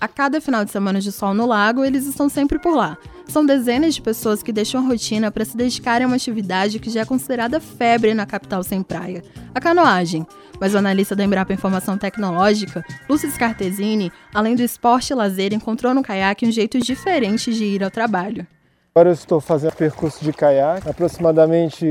A 0.00 0.08
cada 0.08 0.38
final 0.38 0.64
de 0.66 0.70
semana 0.70 1.00
de 1.00 1.10
sol 1.10 1.32
no 1.32 1.46
lago, 1.46 1.82
eles 1.82 2.06
estão 2.06 2.28
sempre 2.28 2.58
por 2.58 2.74
lá. 2.74 2.98
São 3.26 3.44
dezenas 3.44 3.94
de 3.94 4.02
pessoas 4.02 4.42
que 4.42 4.52
deixam 4.52 4.84
a 4.84 4.86
rotina 4.86 5.30
para 5.30 5.46
se 5.46 5.56
dedicarem 5.56 6.04
a 6.04 6.06
uma 6.06 6.16
atividade 6.16 6.78
que 6.78 6.90
já 6.90 7.00
é 7.00 7.04
considerada 7.06 7.58
febre 7.58 8.12
na 8.12 8.26
capital 8.26 8.62
sem 8.62 8.82
praia, 8.82 9.24
a 9.54 9.60
canoagem. 9.60 10.26
Mas 10.60 10.74
o 10.74 10.78
analista 10.78 11.16
da 11.16 11.24
Embrapa 11.24 11.52
Informação 11.52 11.98
Tecnológica, 11.98 12.84
Lúcio 13.08 13.30
Scartesini, 13.30 14.12
além 14.32 14.54
do 14.54 14.62
esporte 14.62 15.12
e 15.12 15.14
lazer, 15.14 15.52
encontrou 15.52 15.92
no 15.94 16.02
caiaque 16.02 16.46
um 16.46 16.52
jeito 16.52 16.78
diferente 16.78 17.52
de 17.52 17.64
ir 17.64 17.82
ao 17.82 17.90
trabalho. 17.90 18.46
Agora 18.94 19.08
eu 19.08 19.14
estou 19.14 19.40
fazendo 19.40 19.74
percurso 19.74 20.24
de 20.24 20.32
caiaque, 20.32 20.88
aproximadamente 20.88 21.84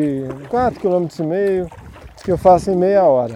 4,5 0.50 1.68
km, 1.68 1.70
que 2.24 2.32
eu 2.32 2.38
faço 2.38 2.72
em 2.72 2.78
meia 2.78 3.04
hora. 3.04 3.36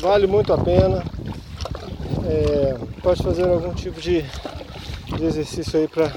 Vale 0.00 0.26
muito 0.26 0.52
a 0.52 0.56
pena. 0.58 1.04
É, 2.26 2.74
pode 3.02 3.22
fazer 3.22 3.46
algum 3.46 3.74
tipo 3.74 4.00
de, 4.00 4.22
de 4.22 5.24
exercício 5.24 5.78
aí 5.78 5.86
para 5.86 6.10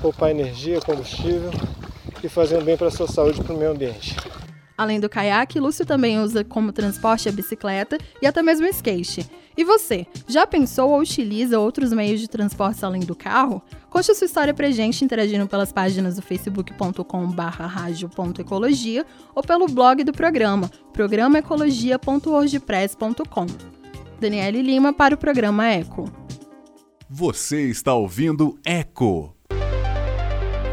poupar 0.00 0.30
energia, 0.30 0.80
combustível 0.80 1.50
e 2.24 2.28
fazer 2.28 2.56
um 2.56 2.64
bem 2.64 2.76
para 2.76 2.88
a 2.88 2.90
sua 2.90 3.06
saúde 3.06 3.40
e 3.40 3.44
para 3.44 3.54
o 3.54 3.58
meio 3.58 3.72
ambiente. 3.72 4.16
Além 4.78 4.98
do 5.00 5.08
caiaque, 5.08 5.58
Lúcio 5.58 5.84
também 5.84 6.20
usa 6.20 6.44
como 6.44 6.70
transporte 6.70 7.28
a 7.28 7.32
bicicleta 7.32 7.98
e 8.22 8.28
até 8.28 8.40
mesmo 8.40 8.64
o 8.64 8.70
skate. 8.70 9.28
E 9.56 9.64
você, 9.64 10.06
já 10.28 10.46
pensou 10.46 10.90
ou 10.90 11.00
utiliza 11.00 11.58
outros 11.58 11.92
meios 11.92 12.20
de 12.20 12.28
transporte 12.28 12.84
além 12.84 13.00
do 13.00 13.16
carro? 13.16 13.60
Conte 13.90 14.12
a 14.12 14.14
sua 14.14 14.26
história 14.26 14.54
pra 14.54 14.70
gente 14.70 15.04
interagindo 15.04 15.48
pelas 15.48 15.72
páginas 15.72 16.14
do 16.14 16.22
facebook.com/radio.ecologia 16.22 19.04
ou 19.34 19.42
pelo 19.42 19.66
blog 19.66 20.04
do 20.04 20.12
programa, 20.12 20.70
programaecologia.wordpress.com. 20.92 23.46
Daniele 24.20 24.62
Lima 24.62 24.92
para 24.92 25.16
o 25.16 25.18
programa 25.18 25.66
Eco. 25.66 26.08
Você 27.10 27.68
está 27.68 27.94
ouvindo 27.94 28.56
Eco. 28.64 29.37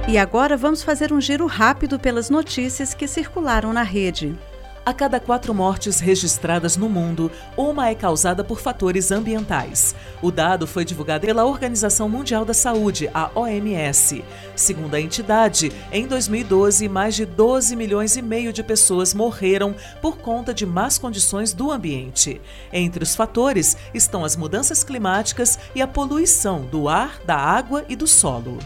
E 0.07 0.19
agora 0.19 0.55
vamos 0.55 0.83
fazer 0.83 1.11
um 1.11 1.19
giro 1.19 1.47
rápido 1.47 1.99
pelas 1.99 2.29
notícias 2.29 2.93
que 2.93 3.07
circularam 3.07 3.73
na 3.73 3.81
rede. 3.81 4.37
A 4.85 4.93
cada 4.93 5.19
quatro 5.19 5.51
mortes 5.51 5.99
registradas 5.99 6.77
no 6.77 6.87
mundo, 6.87 7.31
uma 7.57 7.89
é 7.89 7.95
causada 7.95 8.43
por 8.43 8.59
fatores 8.59 9.11
ambientais. 9.11 9.95
O 10.21 10.29
dado 10.29 10.67
foi 10.67 10.85
divulgado 10.85 11.25
pela 11.25 11.43
Organização 11.43 12.07
Mundial 12.07 12.45
da 12.45 12.53
Saúde, 12.53 13.09
a 13.11 13.31
OMS. 13.33 14.23
Segundo 14.55 14.93
a 14.93 15.01
entidade, 15.01 15.71
em 15.91 16.05
2012, 16.05 16.87
mais 16.87 17.15
de 17.15 17.25
12 17.25 17.75
milhões 17.75 18.15
e 18.15 18.21
meio 18.21 18.53
de 18.53 18.61
pessoas 18.61 19.11
morreram 19.11 19.73
por 20.03 20.19
conta 20.19 20.53
de 20.53 20.67
más 20.67 20.99
condições 20.99 21.51
do 21.51 21.71
ambiente. 21.71 22.39
Entre 22.71 23.01
os 23.01 23.15
fatores 23.15 23.75
estão 23.91 24.23
as 24.23 24.35
mudanças 24.35 24.83
climáticas 24.83 25.57
e 25.73 25.81
a 25.81 25.87
poluição 25.87 26.61
do 26.61 26.87
ar, 26.87 27.19
da 27.25 27.35
água 27.35 27.83
e 27.89 27.95
do 27.95 28.05
solo 28.05 28.59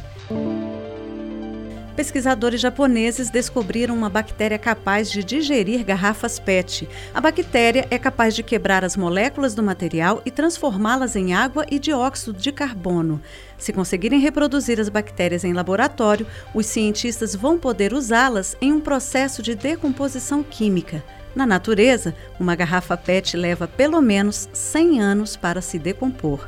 pesquisadores 2.00 2.62
japoneses 2.62 3.30
descobriram 3.30 3.94
uma 3.94 4.10
bactéria 4.10 4.58
capaz 4.58 5.12
de 5.12 5.22
digerir 5.22 5.84
garrafas 5.84 6.40
PET. 6.40 6.88
A 7.14 7.20
bactéria 7.20 7.86
é 7.92 8.00
capaz 8.00 8.34
de 8.34 8.42
quebrar 8.42 8.86
as 8.86 8.96
moléculas 8.96 9.54
do 9.54 9.62
material 9.62 10.22
e 10.26 10.32
transformá-las 10.32 11.18
em 11.18 11.34
água 11.34 11.66
e 11.70 11.78
dióxido 11.78 12.40
de 12.40 12.54
carbono. 12.54 13.22
Se 13.58 13.74
conseguirem 13.74 14.22
reproduzir 14.22 14.80
as 14.80 14.88
bactérias 14.88 15.44
em 15.44 15.52
laboratório, 15.52 16.26
os 16.56 16.68
cientistas 16.68 17.36
vão 17.36 17.60
poder 17.60 17.92
usá-las 17.92 18.56
em 18.62 18.72
um 18.72 18.80
processo 18.80 19.42
de 19.42 19.54
decomposição 19.54 20.42
química. 20.42 21.04
Na 21.36 21.46
natureza, 21.46 22.16
uma 22.40 22.56
garrafa 22.56 22.96
PET 22.96 23.36
leva 23.36 23.68
pelo 23.68 24.02
menos 24.02 24.48
100 24.54 25.02
anos 25.02 25.36
para 25.36 25.62
se 25.62 25.78
decompor. 25.78 26.48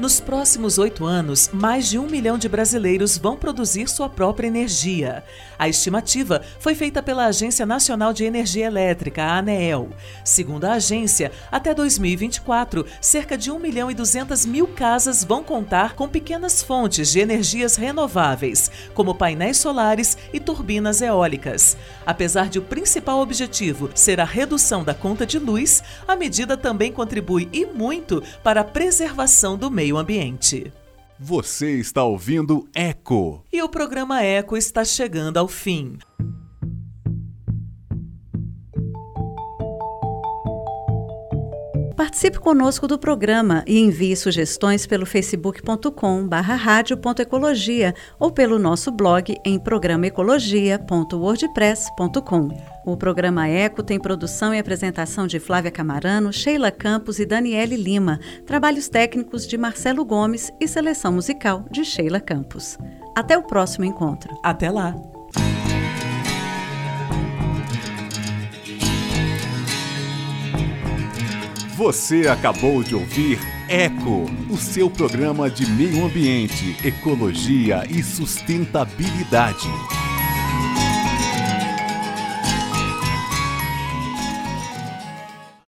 Nos 0.00 0.18
próximos 0.18 0.78
oito 0.78 1.04
anos, 1.04 1.50
mais 1.52 1.86
de 1.86 1.98
um 1.98 2.06
milhão 2.06 2.38
de 2.38 2.48
brasileiros 2.48 3.18
vão 3.18 3.36
produzir 3.36 3.86
sua 3.86 4.08
própria 4.08 4.46
energia. 4.46 5.22
A 5.58 5.68
estimativa 5.68 6.40
foi 6.58 6.74
feita 6.74 7.02
pela 7.02 7.26
Agência 7.26 7.66
Nacional 7.66 8.10
de 8.10 8.24
Energia 8.24 8.64
Elétrica, 8.64 9.22
a 9.22 9.36
ANEEL. 9.36 9.90
Segundo 10.24 10.64
a 10.64 10.72
agência, 10.72 11.30
até 11.52 11.74
2024, 11.74 12.86
cerca 12.98 13.36
de 13.36 13.50
1 13.50 13.58
milhão 13.58 13.90
e 13.90 13.94
200 13.94 14.46
mil 14.46 14.66
casas 14.68 15.22
vão 15.22 15.44
contar 15.44 15.94
com 15.94 16.08
pequenas 16.08 16.62
fontes 16.62 17.12
de 17.12 17.20
energias 17.20 17.76
renováveis, 17.76 18.70
como 18.94 19.14
painéis 19.14 19.58
solares 19.58 20.16
e 20.32 20.40
turbinas 20.40 21.02
eólicas. 21.02 21.76
Apesar 22.06 22.48
de 22.48 22.58
o 22.58 22.62
principal 22.62 23.20
objetivo 23.20 23.90
ser 23.94 24.18
a 24.18 24.24
redução 24.24 24.82
da 24.82 24.94
conta 24.94 25.26
de 25.26 25.38
luz, 25.38 25.82
a 26.08 26.16
medida 26.16 26.56
também 26.56 26.90
contribui 26.90 27.50
e 27.52 27.66
muito 27.66 28.22
para 28.42 28.62
a 28.62 28.64
preservação 28.64 29.58
do 29.58 29.70
meio 29.70 29.89
ambiente. 29.96 30.72
Você 31.18 31.78
está 31.78 32.02
ouvindo 32.02 32.68
Eco. 32.74 33.44
E 33.52 33.62
o 33.62 33.68
programa 33.68 34.22
Eco 34.22 34.56
está 34.56 34.84
chegando 34.84 35.36
ao 35.36 35.46
fim. 35.46 35.98
Participe 42.00 42.38
conosco 42.38 42.88
do 42.88 42.98
programa 42.98 43.62
e 43.66 43.78
envie 43.78 44.16
sugestões 44.16 44.86
pelo 44.86 45.04
facebook.com/radio.ecologia 45.04 47.94
ou 48.18 48.32
pelo 48.32 48.58
nosso 48.58 48.90
blog 48.90 49.36
em 49.44 49.58
programaecologia.wordpress.com. 49.58 52.48
O 52.86 52.96
programa 52.96 53.46
Eco 53.48 53.82
tem 53.82 54.00
produção 54.00 54.54
e 54.54 54.58
apresentação 54.58 55.26
de 55.26 55.38
Flávia 55.38 55.70
Camarano, 55.70 56.32
Sheila 56.32 56.70
Campos 56.70 57.18
e 57.18 57.26
Daniele 57.26 57.76
Lima, 57.76 58.18
trabalhos 58.46 58.88
técnicos 58.88 59.46
de 59.46 59.58
Marcelo 59.58 60.02
Gomes 60.02 60.50
e 60.58 60.66
seleção 60.66 61.12
musical 61.12 61.66
de 61.70 61.84
Sheila 61.84 62.18
Campos. 62.18 62.78
Até 63.14 63.36
o 63.36 63.42
próximo 63.42 63.84
encontro. 63.84 64.34
Até 64.42 64.70
lá. 64.70 64.96
Você 71.80 72.28
acabou 72.28 72.82
de 72.82 72.94
ouvir 72.94 73.38
Eco, 73.66 74.26
o 74.50 74.56
seu 74.58 74.90
programa 74.90 75.48
de 75.48 75.64
meio 75.66 76.04
ambiente, 76.04 76.76
ecologia 76.86 77.86
e 77.88 78.02
sustentabilidade. 78.02 79.66